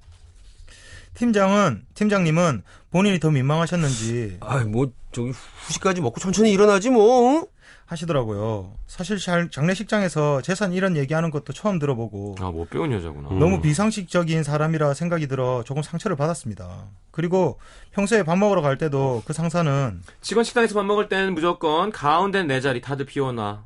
팀장은 1.13 1.85
팀장님은 1.93 2.63
본인이 2.89 3.19
더 3.19 3.29
민망하셨는지 3.31 4.37
아, 4.39 4.59
뭐 4.63 4.91
저기 5.11 5.31
후식까지 5.31 6.01
먹고 6.01 6.19
천천히 6.19 6.51
일어나지 6.51 6.89
뭐. 6.89 7.47
하시더라고요. 7.91 8.73
사실 8.87 9.17
잘- 9.19 9.49
장례식장에서 9.49 10.41
재산 10.41 10.71
이런 10.73 10.95
얘기하는 10.95 11.29
것도 11.29 11.51
처음 11.53 11.77
들어보고 11.77 12.35
아, 12.39 12.49
못 12.51 12.69
배운 12.69 12.91
여자구나. 12.91 13.29
음. 13.29 13.39
너무 13.39 13.61
비상식적인 13.61 14.43
사람이라 14.43 14.93
생각이 14.93 15.27
들어 15.27 15.63
조금 15.65 15.83
상처를 15.83 16.15
받았습니다. 16.17 16.85
그리고 17.11 17.59
평소에 17.91 18.23
밥 18.23 18.37
먹으러 18.37 18.61
갈 18.61 18.77
때도 18.77 19.23
그 19.25 19.33
상사는 19.33 20.01
직원 20.21 20.43
식당에서 20.45 20.73
밥 20.75 20.83
먹을 20.85 21.09
때는 21.09 21.33
무조건 21.33 21.91
가운데 21.91 22.43
내 22.43 22.61
자리 22.61 22.81
다들 22.81 23.05
비워놔. 23.05 23.65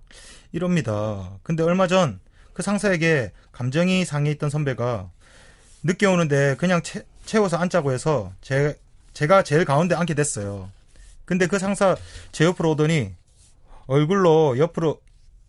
이럽니다. 0.51 1.31
근데 1.43 1.63
얼마 1.63 1.87
전 1.87 2.19
그 2.53 2.63
상사에게 2.63 3.33
감정이 3.51 4.05
상해 4.05 4.31
있던 4.31 4.49
선배가 4.49 5.09
늦게 5.83 6.05
오는데 6.05 6.55
그냥 6.57 6.81
채, 6.83 7.03
채워서 7.25 7.57
앉자고 7.57 7.91
해서 7.91 8.31
제, 8.39 8.79
제가 9.11 9.43
제일 9.43 9.65
가운데 9.65 9.93
앉게 9.93 10.13
됐어요. 10.13 10.69
근데 11.25 11.47
그 11.47 11.59
상사 11.59 11.97
제 12.31 12.45
옆으로 12.45 12.71
오더니 12.71 13.11
얼굴로 13.87 14.57
옆으로 14.57 14.99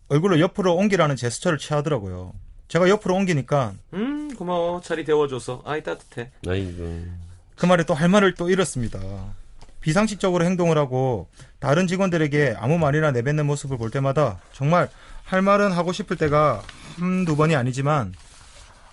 얼굴로 0.09 0.39
옆으로 0.39 0.75
옮기라는 0.75 1.15
제스처를 1.15 1.57
취하더라고요. 1.57 2.33
제가 2.67 2.89
옆으로 2.89 3.15
옮기니까 3.15 3.73
음, 3.93 4.33
고마워. 4.35 4.81
자리 4.81 5.03
데워줘서. 5.05 5.61
아이, 5.65 5.83
따뜻해. 5.83 6.31
아이고. 6.47 7.05
그 7.55 7.65
말에 7.65 7.83
또 7.83 7.93
할 7.93 8.09
말을 8.09 8.35
또 8.35 8.49
잃었습니다. 8.49 8.99
비상식적으로 9.81 10.43
행동을 10.45 10.77
하고 10.77 11.29
다른 11.59 11.87
직원들에게 11.87 12.55
아무 12.59 12.77
말이나 12.77 13.11
내뱉는 13.11 13.45
모습을 13.45 13.77
볼 13.77 13.89
때마다 13.89 14.39
정말 14.53 14.89
할 15.23 15.41
말은 15.41 15.71
하고 15.71 15.91
싶을 15.93 16.17
때가 16.17 16.61
한두 16.97 17.35
번이 17.35 17.55
아니지만 17.55 18.13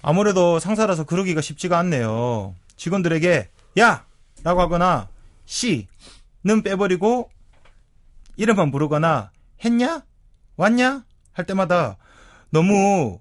아무래도 0.03 0.59
상사라서 0.59 1.05
그러기가 1.05 1.41
쉽지가 1.41 1.79
않네요. 1.79 2.55
직원들에게 2.77 3.49
야! 3.81 4.05
라고 4.43 4.61
하거나 4.61 5.09
씨 5.47 5.87
는 6.47 6.63
빼버리고 6.63 7.31
이름만 8.37 8.71
부르거나 8.71 9.31
했냐? 9.65 10.03
왔냐? 10.57 11.05
할 11.33 11.47
때마다 11.47 11.97
너무 12.51 13.19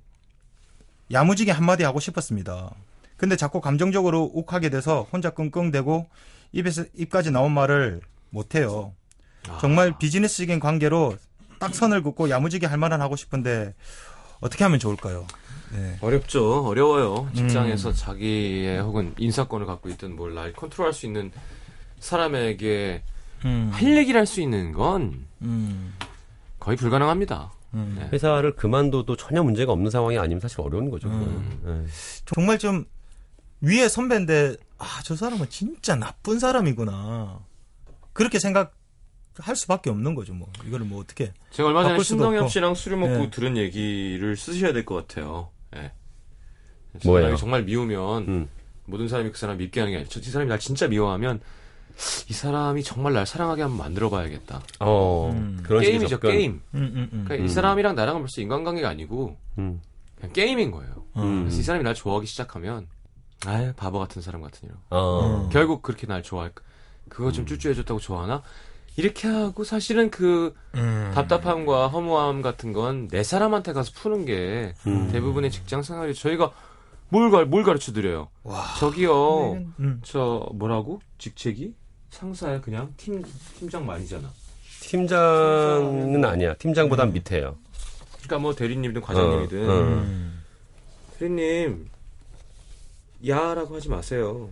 야무지게 1.11 1.51
한마디 1.51 1.83
하고 1.83 1.99
싶었습니다. 1.99 2.71
근데 3.17 3.35
자꾸 3.35 3.61
감정적으로 3.61 4.29
욱하게 4.33 4.69
돼서 4.69 5.07
혼자 5.11 5.29
끙끙대고 5.31 6.07
입에서 6.51 6.83
입까지 6.95 7.31
나온 7.31 7.51
말을 7.53 8.01
못해요. 8.29 8.93
정말 9.59 9.97
비즈니스적인 9.97 10.59
관계로 10.59 11.17
딱 11.59 11.73
선을 11.75 12.03
긋고 12.03 12.29
야무지게 12.29 12.65
할 12.67 12.77
말은 12.77 13.01
하고 13.01 13.15
싶은데 13.15 13.73
어떻게 14.39 14.63
하면 14.63 14.79
좋을까요? 14.79 15.25
네. 15.71 15.97
어렵죠. 16.01 16.65
어려워요. 16.67 17.29
음. 17.29 17.33
직장에서 17.33 17.93
자기의 17.93 18.79
혹은 18.81 19.13
인사권을 19.17 19.65
갖고 19.65 19.89
있든 19.89 20.15
뭘 20.15 20.33
날 20.35 20.53
컨트롤할 20.53 20.93
수 20.93 21.05
있는 21.05 21.31
사람에게 21.99 23.01
음, 23.45 23.69
할 23.73 23.97
얘기를 23.97 24.19
할 24.19 24.25
수 24.27 24.41
있는 24.41 24.71
건 24.71 25.25
음, 25.41 25.93
거의 26.63 26.77
불가능합니다. 26.77 27.51
음. 27.73 27.95
네. 27.99 28.07
회사를 28.13 28.55
그만둬도 28.55 29.17
전혀 29.17 29.43
문제가 29.43 29.73
없는 29.73 29.91
상황이 29.91 30.17
아니면 30.17 30.39
사실 30.39 30.61
어려운 30.61 30.89
거죠. 30.89 31.09
음. 31.09 31.61
예. 31.85 31.89
정말 32.25 32.57
좀 32.57 32.85
위에 33.61 33.87
선배인데 33.89 34.55
아 34.77 35.01
저 35.03 35.15
사람은 35.15 35.49
진짜 35.49 35.95
나쁜 35.95 36.39
사람이구나 36.39 37.39
그렇게 38.13 38.39
생각 38.39 38.73
할 39.39 39.55
수밖에 39.55 39.89
없는 39.89 40.13
거죠. 40.15 40.33
뭐 40.33 40.47
이거를 40.65 40.85
뭐 40.85 41.01
어떻게 41.01 41.33
제가 41.51 41.67
얼마 41.69 41.83
전에 41.83 42.01
신동엽. 42.01 42.49
씨랑 42.51 42.75
술을 42.75 42.97
먹고 42.97 43.13
네. 43.23 43.29
들은 43.29 43.57
얘기를 43.57 44.37
쓰셔야 44.37 44.71
될 44.73 44.85
것 44.85 44.95
같아요. 45.07 45.49
예. 45.75 45.91
뭐예요? 47.03 47.35
정말 47.35 47.63
미우면 47.63 48.27
음. 48.27 48.49
모든 48.85 49.07
사람이 49.07 49.31
그 49.31 49.37
사람 49.37 49.57
밉게 49.57 49.79
하는 49.79 49.91
게 49.91 49.97
아니라 49.97 50.09
저이 50.09 50.23
사람이 50.23 50.47
날 50.49 50.59
진짜 50.59 50.87
미워하면 50.87 51.41
이 52.29 52.33
사람이 52.33 52.83
정말 52.83 53.13
날 53.13 53.25
사랑하게 53.25 53.61
한번 53.63 53.77
만들어봐야겠다. 53.79 54.61
어, 54.79 55.31
음. 55.33 55.63
게임이죠 55.67 56.07
접근. 56.07 56.31
게임. 56.31 56.61
음, 56.73 56.91
음, 56.95 57.09
음. 57.13 57.23
그러니까 57.25 57.45
이 57.45 57.47
사람이랑 57.49 57.95
나랑은 57.95 58.21
벌써 58.21 58.41
인간관계가 58.41 58.89
아니고 58.89 59.37
음. 59.59 59.81
그냥 60.15 60.33
게임인 60.33 60.71
거예요. 60.71 61.05
음. 61.17 61.41
그래서 61.43 61.59
이 61.59 61.63
사람이 61.63 61.83
날 61.83 61.93
좋아하기 61.93 62.25
시작하면 62.27 62.87
아유 63.45 63.73
바보 63.75 63.99
같은 63.99 64.21
사람 64.21 64.41
같은 64.41 64.61
이런. 64.67 64.77
어. 64.89 65.49
결국 65.51 65.81
그렇게 65.81 66.07
날 66.07 66.23
좋아할까? 66.23 66.63
그거 67.09 67.31
좀 67.31 67.45
쭈쭈해줬다고 67.45 67.99
좋아하나? 67.99 68.41
이렇게 68.95 69.27
하고 69.27 69.63
사실은 69.63 70.09
그 70.11 70.53
음. 70.75 71.11
답답함과 71.15 71.87
허무함 71.87 72.41
같은 72.41 72.73
건 72.73 73.07
내 73.09 73.23
사람한테 73.23 73.73
가서 73.73 73.91
푸는 73.95 74.25
게 74.25 74.73
음. 74.87 75.09
대부분의 75.11 75.51
직장 75.51 75.81
생활이 75.83 76.13
저희가 76.15 76.51
뭘, 77.09 77.29
가, 77.29 77.45
뭘 77.45 77.63
가르쳐 77.63 77.91
드려요? 77.91 78.29
저기요, 78.79 79.53
음. 79.79 80.01
저 80.03 80.47
뭐라고? 80.55 80.99
직책이? 81.19 81.75
상사야 82.13 82.61
그냥 82.61 82.93
팀 82.95 83.23
팀장 83.57 83.85
말이잖아. 83.85 84.29
팀장은 84.81 86.23
아니야. 86.23 86.53
팀장보단 86.55 87.11
밑에요. 87.11 87.57
그러니까 88.17 88.37
뭐 88.39 88.53
대리님이든 88.53 89.01
과장님이든 89.01 89.69
어, 89.69 89.73
어. 89.73 89.79
음. 89.81 90.43
대리님 91.17 91.89
야라고 93.27 93.75
하지 93.75 93.89
마세요. 93.89 94.49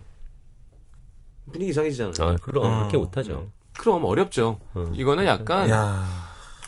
분위기 1.50 1.70
이상해지잖아요. 1.70 2.14
아, 2.18 2.36
그럼 2.42 2.64
어. 2.64 2.78
그렇게 2.80 2.96
못하죠. 2.98 3.48
그럼 3.78 4.04
어렵죠. 4.04 4.58
어. 4.74 4.92
이거는 4.94 5.24
약간 5.26 5.70
야. 5.70 6.04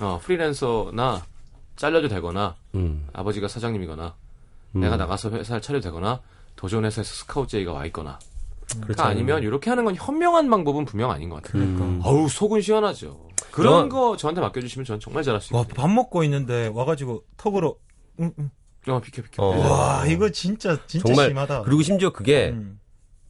어, 0.00 0.20
프리랜서나 0.22 1.24
잘려도 1.76 2.09
되거나 2.09 2.54
음. 2.76 3.09
아버지가 3.12 3.48
사장님이거나 3.48 4.14
음. 4.76 4.80
내가 4.80 4.96
나가서 4.96 5.30
회사를 5.30 5.61
차려도 5.61 5.83
되거나 5.88 6.20
회사에서 6.62 7.02
스카우트 7.02 7.50
제의가 7.50 7.72
와 7.72 7.85
있거나 7.87 8.18
그렇지 8.81 8.97
그러니까 8.97 9.07
아니면 9.07 9.43
이렇게 9.43 9.71
하는 9.71 9.85
건 9.85 9.95
현명한 9.97 10.49
방법은 10.51 10.85
분명 10.85 11.11
아닌 11.11 11.29
것 11.29 11.43
같아요. 11.43 11.63
음. 11.63 12.01
어우 12.05 12.29
속은 12.29 12.61
시원하죠. 12.61 13.29
그런 13.51 13.73
영화- 13.73 13.89
거 13.89 14.17
저한테 14.17 14.41
맡겨주시면 14.41 14.85
저는 14.85 15.01
정말 15.01 15.23
잘할 15.23 15.41
수 15.41 15.55
와, 15.55 15.63
있거든요. 15.63 15.83
밥 15.83 15.91
먹고 15.91 16.25
있는데 16.25 16.71
와가지고 16.75 17.23
턱으로. 17.37 17.79
음, 18.21 18.33
음. 18.39 18.51
어, 18.89 19.01
비켜 19.01 19.23
비켜. 19.23 19.43
어. 19.43 19.57
와, 19.59 20.07
이거 20.07 20.29
진짜, 20.31 20.77
진짜 20.87 21.07
정말 21.07 21.29
심하다. 21.29 21.63
그리고 21.63 21.83
심지어 21.83 22.11
그게 22.11 22.51
음. 22.51 22.79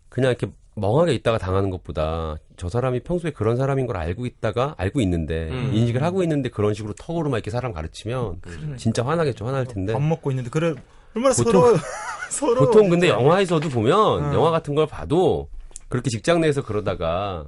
그냥 0.08 0.30
이렇게 0.30 0.48
멍하게 0.76 1.14
있다가 1.14 1.38
당하는 1.38 1.70
것보다 1.70 2.36
저 2.56 2.68
사람이 2.68 3.00
평소에 3.00 3.30
그런 3.30 3.56
사람인 3.56 3.86
걸 3.86 3.96
알고 3.96 4.26
있다가 4.26 4.74
알고 4.76 5.00
있는데 5.02 5.48
음. 5.50 5.70
인식을 5.72 6.02
하고 6.02 6.22
있는데 6.24 6.48
그런 6.48 6.74
식으로 6.74 6.94
턱으로만 6.94 7.38
이렇게 7.38 7.50
사람 7.50 7.72
가르치면 7.72 8.40
진짜 8.76 9.04
화나겠죠 9.06 9.46
화날 9.46 9.66
텐데 9.66 9.92
밥 9.92 10.02
먹고 10.02 10.30
있는데, 10.32 10.50
그래. 10.50 10.74
얼마나 11.14 11.34
보통- 11.34 11.52
서로, 11.52 11.76
서로. 12.30 12.60
보통 12.66 12.88
근데 12.88 13.06
진짜. 13.08 13.20
영화에서도 13.20 13.68
보면 13.68 14.24
음. 14.30 14.34
영화 14.34 14.50
같은 14.50 14.74
걸 14.74 14.86
봐도 14.86 15.48
그렇게 15.88 16.10
직장 16.10 16.40
내에서 16.40 16.62
그러다가 16.64 17.46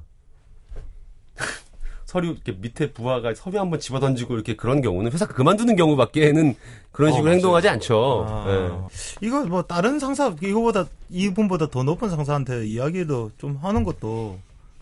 서류 2.05 2.31
이렇게 2.33 2.53
밑에 2.53 2.93
부하가 2.93 3.35
서류 3.35 3.59
한번 3.59 3.81
집어 3.81 3.99
던지고 3.99 4.35
이렇게 4.35 4.55
그런 4.55 4.81
경우는 4.81 5.11
회사 5.13 5.27
그만두는 5.27 5.75
경우밖에는 5.77 6.55
그런 6.93 7.11
어, 7.11 7.13
식으로 7.15 7.25
맞아요. 7.25 7.35
행동하지 7.35 7.69
않죠. 7.69 8.27
아. 8.29 8.45
예. 8.49 9.27
이거 9.27 9.45
뭐 9.45 9.63
다른 9.63 9.99
상사 9.99 10.35
이거보다 10.41 10.87
이분보다 11.11 11.69
더 11.69 11.83
높은 11.83 12.09
상사한테 12.09 12.67
이야기도 12.67 13.33
좀 13.39 13.57
하는 13.57 13.83
것도 13.83 14.39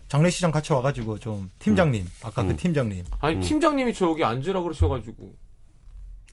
장례식장 0.07 0.51
같이 0.51 0.71
와가지고 0.71 1.17
좀 1.17 1.49
팀장님 1.59 2.05
아까 2.23 2.43
그 2.43 2.51
음. 2.51 2.57
팀장님 2.57 3.03
아니 3.19 3.39
팀장님이 3.41 3.93
저기 3.95 4.23
앉으라 4.23 4.61
그러셔가지고 4.61 5.33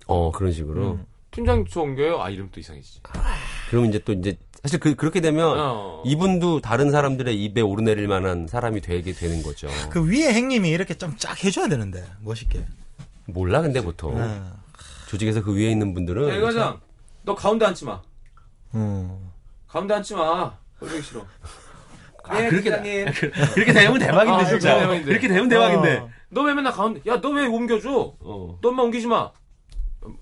어 0.09 0.31
그런 0.31 0.53
식으로. 0.53 0.99
음. 1.33 1.35
팀장님 1.35 1.67
저 1.71 1.81
옮겨요? 1.81 2.21
아 2.23 2.29
이름 2.31 2.49
또 2.53 2.61
이상해지지. 2.61 3.01
그러면 3.71 3.89
이제 3.91 3.99
또 4.01 4.13
이제 4.13 4.37
사실 4.63 4.79
그, 4.79 4.95
그렇게 4.95 5.21
되면 5.21 5.59
어. 5.59 6.03
이분도 6.05 6.61
다른 6.61 6.91
사람들의 6.91 7.43
입에 7.43 7.61
오르내릴 7.63 8.07
만한 8.07 8.47
사람이 8.47 8.81
되게 8.83 9.13
되는 9.13 9.43
거죠. 9.43 9.69
그 9.91 10.07
위에 10.09 10.33
행님이 10.33 10.69
이렇게 10.71 10.95
좀 10.95 11.17
쫙 11.19 11.43
해줘야 11.43 11.69
되는데 11.69 12.05
멋있게 12.21 12.65
몰라 13.27 13.61
근데 13.63 13.81
보통 13.81 14.15
네. 14.19 14.41
조직에서 15.09 15.43
그 15.43 15.55
위에 15.57 15.71
있는 15.71 15.95
분들은 15.95 16.29
야, 16.29 16.37
이 16.37 16.41
과장, 16.41 16.81
너 17.23 17.35
가운데 17.35 17.65
앉지 17.67 17.85
마. 17.87 18.01
음. 18.75 19.31
가운데 19.69 19.95
앉지 19.95 20.15
마. 20.15 20.55
꼴보기 20.81 21.03
싫어. 21.03 21.25
아, 22.25 22.39
네, 22.41 22.49
그렇게 22.49 22.71
팀장님. 22.71 23.07
그렇게 23.55 23.73
되면 23.73 23.99
대박인데 23.99 24.43
아, 24.43 24.45
진짜. 24.45 24.79
대박인데. 24.79 25.05
그렇게 25.09 25.29
되면 25.29 25.49
대박인데. 25.49 25.97
어. 25.99 26.11
너왜 26.31 26.55
맨날 26.55 26.73
가운데? 26.73 27.01
야, 27.07 27.21
너 27.21 27.31
왜 27.31 27.47
옮겨줘? 27.47 28.15
어. 28.21 28.59
너 28.63 28.69
엄마 28.69 28.83
옮기지 28.85 29.07
마. 29.07 29.31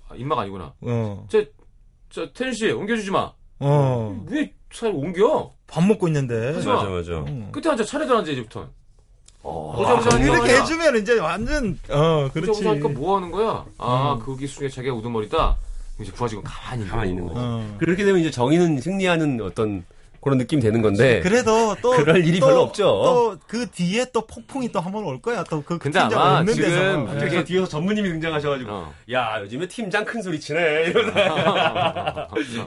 아, 0.09 0.15
임마가 0.15 0.41
아니구나. 0.41 0.73
어. 0.81 1.25
저, 1.29 1.43
저, 2.09 2.31
태준 2.33 2.53
씨, 2.53 2.71
옮겨주지 2.71 3.11
마. 3.11 3.31
어. 3.59 4.25
왜 4.29 4.53
사람 4.71 4.95
옮겨? 4.95 5.51
밥 5.67 5.83
먹고 5.85 6.07
있는데 6.07 6.53
하지 6.53 6.67
맞아 6.67 6.83
마. 6.89 6.95
맞아. 6.95 7.11
음. 7.19 7.49
끝에 7.51 7.69
앉아 7.71 7.83
차례도 7.83 8.17
앉아, 8.17 8.31
이제부터. 8.31 8.67
어. 9.43 9.73
보자, 9.75 9.95
보자, 9.95 10.15
하니까 10.17 10.33
이렇게? 10.35 10.55
해주면 10.59 10.97
이제 10.97 11.17
완전 11.19 11.77
어 11.89 12.29
그렇지 12.31 12.59
보자 12.59 12.69
하니까 12.71 12.89
뭐 12.89 13.15
하는 13.17 13.31
거야? 13.31 13.65
아, 13.77 14.13
음. 14.13 14.19
거기 14.19 14.45
속에 14.47 14.69
자기가 14.69 14.93
우두머리다? 14.95 15.57
이제 15.99 16.11
부하 16.11 16.27
직원 16.27 16.43
가만히 16.43 16.87
가만히 16.87 17.09
있는. 17.11 17.27
거지. 17.27 17.39
어. 17.39 17.75
그렇게 17.79 18.03
되면 18.03 18.19
이제 18.21 18.29
정의는 18.29 18.79
승리하는 18.81 19.41
어떤 19.41 19.83
그런 20.21 20.37
느낌이 20.37 20.61
되는 20.61 20.81
건데. 20.81 21.19
그래도 21.21 21.75
또 21.81 21.91
그럴 21.91 22.23
일이 22.25 22.39
또- 22.39 22.45
별로 22.47 22.61
없죠. 22.61 22.83
또 22.85 23.37
그 23.47 23.67
뒤에 23.69 24.05
또 24.13 24.21
폭풍이 24.27 24.71
또 24.71 24.79
한 24.79 24.91
번 24.93 25.03
올 25.05 25.21
거야. 25.21 25.43
또그 25.43 25.77
근데 25.79 25.99
팀장 25.99 26.11
아마 26.21 26.39
없는 26.39 26.53
지금 26.53 26.69
데서. 26.69 27.05
되게- 27.05 27.05
갑자기 27.21 27.43
뒤에서 27.45 27.67
전무님이 27.67 28.09
등장하셔가지고 28.09 28.71
어. 28.71 28.93
야 29.11 29.39
요즘에 29.41 29.67
팀장 29.67 30.05
큰 30.05 30.21
소리 30.21 30.39
치네 30.39 30.93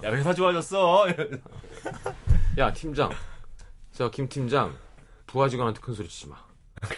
야 0.05 0.11
회사 0.13 0.33
좋아졌어 0.35 1.07
야, 2.59 2.73
팀장. 2.73 3.11
저, 3.93 4.11
김 4.11 4.29
팀장. 4.29 4.73
부하 5.27 5.49
직원한테 5.49 5.81
큰 5.81 5.95
소리 5.95 6.09
치지 6.09 6.29
마. 6.29 6.37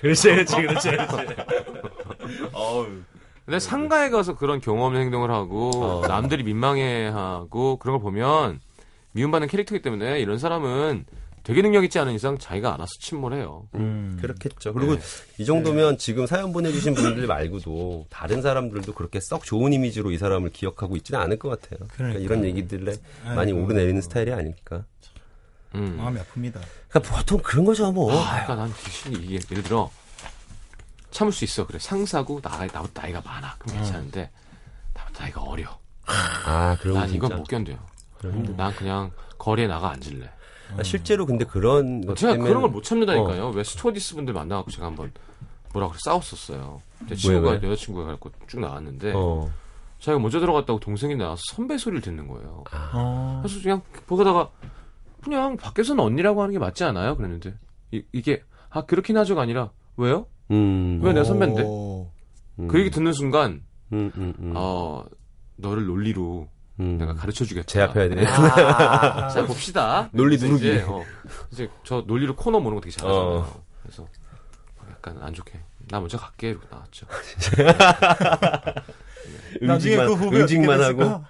그렇지 0.00 0.28
그렇지 0.30 0.56
그렇지 0.56 0.90
그렇지 0.90 1.26
어우 2.52 2.86
근데 3.44 3.58
상가에 3.60 4.10
가서 4.10 4.34
그런 4.34 4.60
경험 4.60 4.86
없는 4.86 5.00
행동을 5.02 5.30
하고 5.30 5.70
어. 6.02 6.06
남들이 6.08 6.42
민망해하고 6.42 7.76
그런 7.78 7.94
걸 7.96 8.02
보면 8.02 8.60
미움받는 9.16 9.48
캐릭터이기 9.48 9.82
때문에 9.82 10.20
이런 10.20 10.38
사람은 10.38 11.06
되게 11.42 11.62
능력 11.62 11.84
있지 11.84 11.98
않은 11.98 12.12
이상 12.12 12.36
자기가 12.38 12.74
알아서 12.74 12.90
침몰해요. 13.00 13.66
음. 13.76 14.18
그렇겠죠 14.20 14.74
그리고 14.74 14.96
이 15.38 15.44
정도면 15.44 15.96
지금 15.96 16.26
사연 16.26 16.52
보내주신 16.52 16.94
분들 16.94 17.26
말고도 17.26 18.06
다른 18.10 18.42
사람들도 18.42 18.92
그렇게 18.92 19.20
썩 19.20 19.44
좋은 19.44 19.72
이미지로 19.72 20.10
이 20.10 20.18
사람을 20.18 20.50
기억하고 20.50 20.96
있지는 20.96 21.20
않을 21.20 21.38
것 21.38 21.48
같아요 21.48 21.78
그러니까 21.92 22.18
그러니까. 22.18 22.20
이런 22.20 22.44
얘기들에 22.44 22.96
많이. 23.34 23.52
오르내리는 23.52 24.00
스타일이 24.02 24.32
아닐까 24.32 24.84
음. 25.74 25.96
마음이 25.96 26.18
아픕니다. 26.20 26.60
그러니까 26.88 27.16
보통 27.16 27.38
그런 27.42 27.64
거죠 27.64 27.90
뭐 27.92 28.06
그러니까 28.08 28.54
난 28.54 28.72
귀신이 28.84 29.16
이게 29.24 29.38
예를 29.50 29.62
들어 29.62 29.90
참을 31.10 31.32
수 31.32 31.44
있어 31.44 31.66
그래 31.66 31.78
상사고 31.78 32.40
나 32.42 32.58
나보다 32.66 33.02
나이가 33.02 33.22
많아 33.24 33.54
그럼 33.60 33.76
괜찮은데 33.76 34.30
나보다 34.94 35.22
나이가 35.22 35.40
어려. 35.42 35.78
아, 36.06 36.76
그런 36.80 36.94
거난 36.96 37.14
이건. 37.14 37.36
못 37.36 37.44
견뎌요. 37.48 37.78
난 38.56 38.72
그냥 38.74 39.10
거리에 39.38 39.66
나가 39.66 39.90
앉을래. 39.90 40.30
아, 40.78 40.82
실제로 40.82 41.26
근데 41.26 41.44
그런 41.44 42.04
것 42.04 42.16
제가 42.16 42.32
때문에 42.32 42.48
그런 42.48 42.62
걸 42.62 42.70
못 42.70 42.82
참는다니까요. 42.82 43.50
왜 43.50 43.62
스튜어디스 43.62 44.14
분들 44.16 44.34
만나갖고 44.34 44.70
제가 44.70 44.86
한번 44.86 45.12
뭐라 45.72 45.88
그래 45.88 45.98
싸웠었어요. 46.04 46.82
제 47.08 47.14
친구가 47.14 47.50
왜? 47.52 47.56
여자친구가 47.56 48.06
갖고 48.06 48.30
쭉 48.46 48.60
나왔는데 48.60 49.12
어. 49.14 49.50
자기가 50.00 50.18
먼저 50.20 50.40
들어갔다고 50.40 50.80
동생이 50.80 51.14
나와서 51.16 51.42
선배 51.52 51.78
소리를 51.78 52.00
듣는 52.02 52.26
거예요. 52.26 52.64
어. 52.94 53.40
그래서 53.42 53.62
그냥 53.62 53.82
보다가 54.06 54.50
그냥 55.22 55.56
밖에서는 55.56 56.02
언니라고 56.02 56.42
하는 56.42 56.52
게 56.52 56.58
맞지 56.58 56.84
않아요? 56.84 57.16
그랬는데 57.16 57.54
이, 57.92 58.02
이게 58.12 58.42
아 58.70 58.82
그렇긴 58.84 59.16
하죠가 59.16 59.42
아니라 59.42 59.70
왜요? 59.96 60.26
음. 60.50 61.00
왜내 61.02 61.22
선배인데? 61.24 61.62
오. 61.64 62.10
음. 62.58 62.68
그 62.68 62.78
얘기 62.80 62.90
듣는 62.90 63.12
순간 63.12 63.62
음, 63.92 64.10
음, 64.16 64.34
음. 64.38 64.52
어 64.56 65.04
너를 65.56 65.86
논리로 65.86 66.48
음. 66.80 66.98
내가 66.98 67.14
가르쳐 67.14 67.44
주겠다. 67.44 67.66
제압해야 67.66 68.08
되네. 68.08 68.26
아, 68.26 69.28
자 69.28 69.44
봅시다. 69.46 70.08
논리 70.12 70.36
누르기. 70.36 70.68
이제, 70.68 70.84
어, 70.86 71.02
이제 71.50 71.68
저 71.84 72.04
논리로 72.06 72.36
코너 72.36 72.60
모는 72.60 72.76
거 72.76 72.80
되게 72.82 72.94
잘하잖아요. 72.96 73.38
어. 73.38 73.62
그래서 73.82 74.06
약간 74.90 75.18
안 75.22 75.32
좋게 75.32 75.58
나 75.88 76.00
먼저 76.00 76.18
갈게 76.18 76.50
이러고 76.50 76.66
나왔죠. 76.70 77.06
나중에 79.62 79.96
응징만, 79.96 80.06
그 80.06 80.14
후배 80.14 80.40
응징만 80.40 80.82
하고. 80.82 81.24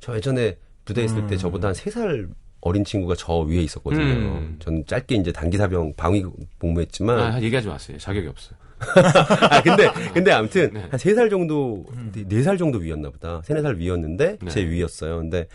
저 0.00 0.16
예전에 0.16 0.56
부대 0.84 1.02
에 1.02 1.04
있을 1.04 1.18
음. 1.18 1.26
때 1.26 1.36
저보다 1.36 1.68
한 1.68 1.74
3살 1.74 2.28
어린 2.60 2.84
친구가 2.84 3.14
저 3.16 3.38
위에 3.40 3.60
있었거든요. 3.62 4.02
음. 4.02 4.56
저는 4.60 4.84
짧게 4.86 5.16
이제 5.16 5.32
단기사병 5.32 5.94
방위 5.96 6.24
복무했지만. 6.58 7.18
아, 7.18 7.40
얘기하지 7.40 7.68
마세요. 7.68 7.98
자격이 7.98 8.28
없어요. 8.28 8.56
아, 9.50 9.62
근데, 9.62 9.90
근데 10.12 10.32
아무튼, 10.32 10.72
네. 10.72 10.80
한 10.82 10.90
3살 10.92 11.30
정도, 11.30 11.84
4살 12.12 12.58
정도 12.58 12.78
위였나 12.78 13.10
보다. 13.10 13.40
3, 13.42 13.56
4살 13.56 13.76
위였는데, 13.78 14.38
네. 14.42 14.50
제 14.50 14.66
위였어요. 14.66 15.16
근데 15.18 15.46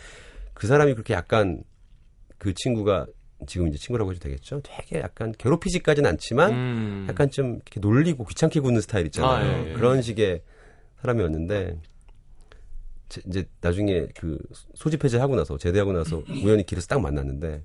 그 0.53 0.67
사람이 0.67 0.93
그렇게 0.93 1.13
약간, 1.13 1.63
그 2.37 2.53
친구가, 2.53 3.05
지금 3.47 3.67
이제 3.67 3.77
친구라고 3.77 4.11
해도 4.11 4.19
되겠죠? 4.19 4.61
되게 4.63 4.99
약간 4.99 5.33
괴롭히지까지는 5.37 6.09
않지만, 6.11 6.51
음. 6.51 7.05
약간 7.09 7.29
좀 7.31 7.55
이렇게 7.55 7.79
놀리고 7.79 8.25
귀찮게 8.25 8.59
구는 8.59 8.81
스타일 8.81 9.05
있잖아요. 9.07 9.31
아, 9.31 9.43
예, 9.65 9.69
예. 9.69 9.73
그런 9.73 10.01
식의 10.01 10.41
사람이었는데, 11.01 11.77
제- 13.09 13.21
이제 13.27 13.45
나중에 13.61 14.07
그 14.17 14.37
소집 14.75 15.03
해제하고 15.03 15.35
나서, 15.35 15.57
제대하고 15.57 15.91
나서 15.93 16.23
우연히 16.29 16.65
길에서 16.65 16.87
딱 16.87 17.01
만났는데, 17.01 17.63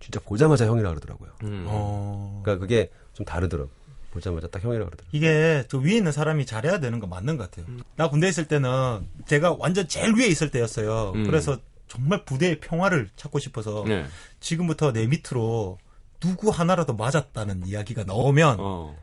진짜 0.00 0.18
보자마자 0.20 0.66
형이라 0.66 0.88
그러더라고요. 0.90 1.30
음. 1.44 1.64
어. 1.68 2.40
그러니까 2.42 2.60
그게 2.62 2.90
좀 3.12 3.24
다르더라고. 3.26 3.70
보자마자 4.10 4.48
딱 4.48 4.62
형이라 4.62 4.84
그러더라고. 4.84 5.08
이게 5.12 5.64
저 5.68 5.78
위에 5.78 5.96
있는 5.96 6.12
사람이 6.12 6.46
잘해야 6.46 6.80
되는 6.80 6.98
거 7.00 7.06
맞는 7.06 7.36
것 7.36 7.50
같아요. 7.50 7.66
나 7.96 8.08
군대 8.08 8.28
있을 8.28 8.46
때는 8.46 9.06
제가 9.26 9.56
완전 9.58 9.88
제일 9.88 10.14
위에 10.14 10.26
있을 10.26 10.50
때였어요. 10.50 11.12
음. 11.14 11.24
그래서 11.24 11.58
정말 11.88 12.24
부대의 12.24 12.60
평화를 12.60 13.10
찾고 13.16 13.38
싶어서 13.38 13.84
네. 13.86 14.04
지금부터 14.40 14.92
내 14.92 15.06
밑으로 15.06 15.78
누구 16.20 16.50
하나라도 16.50 16.94
맞았다는 16.94 17.66
이야기가 17.66 18.04
나오면 18.04 18.56
어. 18.60 18.96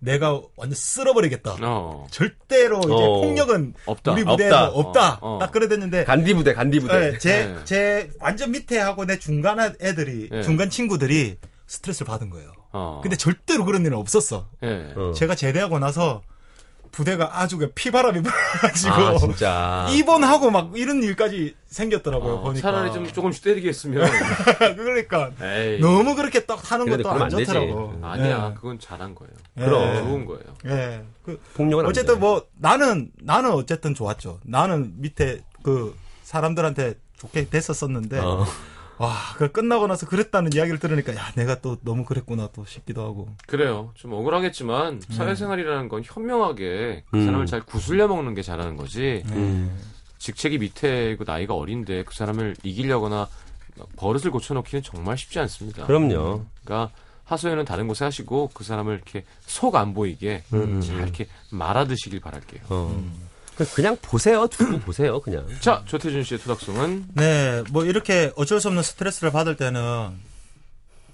내가 0.00 0.40
완전 0.56 0.74
쓸어버리겠다. 0.74 1.58
어. 1.62 2.06
절대로 2.10 2.80
이제 2.80 2.92
어. 2.92 3.20
폭력은 3.20 3.74
없다. 3.86 4.12
우리 4.12 4.24
무대에서 4.24 4.64
없다. 4.66 4.78
없다. 4.78 5.18
어, 5.20 5.36
어. 5.36 5.38
딱 5.38 5.52
그래 5.52 5.68
됐는데 5.68 6.04
간디 6.04 6.34
부대, 6.34 6.54
간디 6.54 6.80
부대. 6.80 7.12
네, 7.12 7.18
제, 7.18 7.46
네. 7.46 7.64
제 7.64 8.10
완전 8.18 8.50
밑에 8.50 8.78
하고 8.78 9.04
내 9.04 9.18
중간 9.18 9.60
애들이, 9.80 10.28
네. 10.28 10.42
중간 10.42 10.70
친구들이 10.70 11.36
스트레스를 11.68 12.06
받은 12.06 12.30
거예요. 12.30 12.52
어. 12.72 13.00
근데 13.02 13.16
절대로 13.16 13.64
그런 13.64 13.84
일은 13.84 13.96
없었어. 13.98 14.48
예. 14.62 14.92
어. 14.96 15.12
제가 15.14 15.34
제대하고 15.34 15.78
나서 15.78 16.22
부대가 16.90 17.40
아주 17.40 17.56
그냥 17.56 17.72
피바람이 17.74 18.20
불어가지고 18.22 18.92
아, 18.94 19.16
진짜. 19.18 19.86
입원하고 19.92 20.50
막 20.50 20.72
이런 20.76 21.02
일까지 21.02 21.54
생겼더라고요. 21.66 22.34
어, 22.34 22.40
보니까. 22.42 22.60
차라리 22.70 22.92
좀 22.92 23.06
조금씩 23.10 23.42
때리게 23.42 23.70
했으면. 23.70 24.06
그러니까 24.76 25.30
에이. 25.40 25.80
너무 25.80 26.14
그렇게 26.14 26.40
딱 26.44 26.70
하는 26.70 26.86
것도 26.90 27.10
안 27.10 27.22
안. 27.22 27.30
좋더라고. 27.30 27.98
아니야. 28.02 28.50
예. 28.50 28.54
그건 28.54 28.78
잘한 28.78 29.14
거예요. 29.14 29.32
그럼. 29.56 30.04
좋은 30.04 30.26
거예요. 30.26 30.42
예. 30.66 31.02
그 31.24 31.40
폭력은 31.54 31.84
안 31.86 31.88
어쨌든 31.90 32.14
돼. 32.16 32.20
뭐 32.20 32.44
나는 32.58 33.10
나는 33.22 33.52
어쨌든 33.52 33.94
좋았죠. 33.94 34.40
나는 34.44 34.92
밑에 34.96 35.40
그 35.62 35.96
사람들한테 36.24 36.94
좋게 37.16 37.48
됐었었는데 37.48 38.18
어. 38.18 38.44
와, 39.02 39.16
그 39.36 39.50
끝나고 39.50 39.88
나서 39.88 40.06
그랬다는 40.06 40.52
이야기를 40.54 40.78
들으니까 40.78 41.12
야, 41.16 41.32
내가 41.34 41.60
또 41.60 41.76
너무 41.82 42.04
그랬구나 42.04 42.48
또 42.54 42.64
싶기도 42.64 43.02
하고. 43.02 43.28
그래요. 43.48 43.90
좀 43.94 44.12
억울하겠지만 44.12 45.00
사회생활이라는 45.10 45.88
건 45.88 46.02
현명하게 46.04 47.02
그 47.10 47.16
음. 47.16 47.26
사람을 47.26 47.46
잘 47.46 47.62
구슬려 47.62 48.06
먹는 48.06 48.34
게 48.34 48.42
잘하는 48.42 48.76
거지. 48.76 49.24
음. 49.32 49.76
직책이 50.18 50.58
밑에 50.58 51.16
그 51.16 51.24
나이가 51.26 51.54
어린데 51.54 52.04
그 52.04 52.14
사람을 52.14 52.54
이기려거나 52.62 53.26
막 53.76 53.88
버릇을 53.96 54.30
고쳐놓기는 54.30 54.84
정말 54.84 55.18
쉽지 55.18 55.40
않습니다. 55.40 55.84
그럼요. 55.86 56.44
그러니까 56.64 56.94
하소연은 57.24 57.64
다른 57.64 57.88
곳에 57.88 58.04
하시고 58.04 58.50
그 58.54 58.62
사람을 58.62 58.94
이렇게 58.94 59.24
속 59.40 59.74
안 59.74 59.94
보이게 59.94 60.44
음, 60.52 60.76
음, 60.76 60.80
잘 60.80 60.96
음. 60.98 61.02
이렇게 61.02 61.26
말아드시길 61.50 62.20
바랄게요. 62.20 62.60
어. 62.68 62.94
그- 62.94 63.31
그냥 63.74 63.96
보세요. 64.00 64.46
두고 64.46 64.80
보세요. 64.80 65.20
그냥. 65.20 65.46
자, 65.60 65.82
조태준 65.86 66.24
씨의 66.24 66.40
토닥송은 66.40 67.08
네, 67.14 67.62
뭐 67.70 67.84
이렇게 67.84 68.32
어쩔 68.36 68.60
수 68.60 68.68
없는 68.68 68.82
스트레스를 68.82 69.30
받을 69.30 69.56
때는 69.56 70.10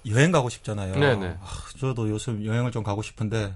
여행 0.07 0.31
가고 0.31 0.49
싶잖아요. 0.49 0.95
네네. 0.95 1.37
아, 1.41 1.47
저도 1.79 2.09
요즘 2.09 2.45
여행을 2.45 2.71
좀 2.71 2.83
가고 2.83 3.01
싶은데 3.01 3.55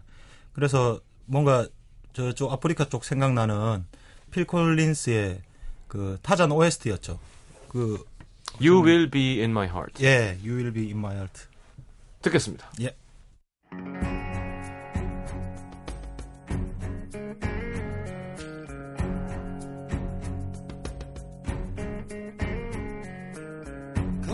그래서 0.53 0.99
뭔가 1.25 1.65
저쪽 2.13 2.51
아프리카 2.51 2.85
쪽 2.85 3.05
생각나는 3.05 3.85
필 4.31 4.45
콜린스의 4.45 5.41
그 5.87 6.17
타잔 6.21 6.51
OST였죠. 6.51 7.19
그 7.69 8.03
You 8.61 8.83
Will 8.83 9.09
Be 9.09 9.39
in 9.39 9.51
My 9.51 9.67
Heart 9.67 10.03
예, 10.03 10.37
You 10.43 10.55
Will 10.57 10.73
Be 10.73 10.85
in 10.87 10.97
My 10.97 11.15
Heart. 11.15 11.43
듣겠습니다. 12.21 12.69
예. 12.81 12.95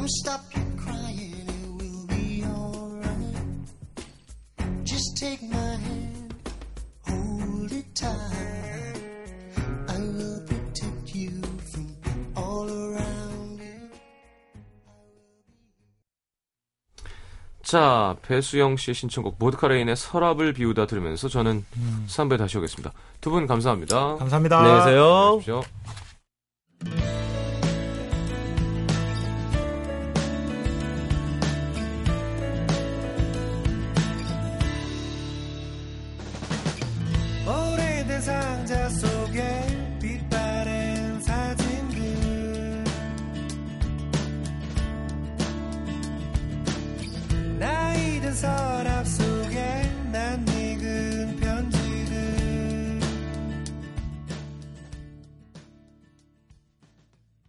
Stop 0.09 0.41
your 0.55 0.65
crying, 0.77 1.33
it 1.47 1.81
will 1.81 2.07
be 2.07 2.43
alright. 2.43 3.37
Just 4.83 5.17
take 5.17 5.41
my 5.43 5.75
hand, 5.77 6.33
hold 7.07 7.71
it 7.71 7.85
tight. 7.95 8.99
I 9.87 9.97
will 9.99 10.41
protect 10.47 11.15
you 11.15 11.41
from 11.71 11.87
all 12.37 12.69
around 12.69 13.61
you. 13.61 13.89
자, 17.63 18.15
배수영 18.23 18.77
씨의 18.77 18.95
신청곡 18.95 19.35
모드카레인의 19.37 19.95
서랍을 19.95 20.53
비우다 20.53 20.87
들으면서 20.87 21.27
저는 21.29 21.63
3부에 22.07 22.37
다시 22.37 22.57
오겠습니다. 22.57 22.91
두 23.21 23.29
분 23.29 23.45
감사합니다. 23.45 24.15
감사합니다. 24.17 24.57
안녕히 24.59 24.79
계세요. 24.79 25.05
안녕히 25.05 25.37
계십시오. 25.37 25.61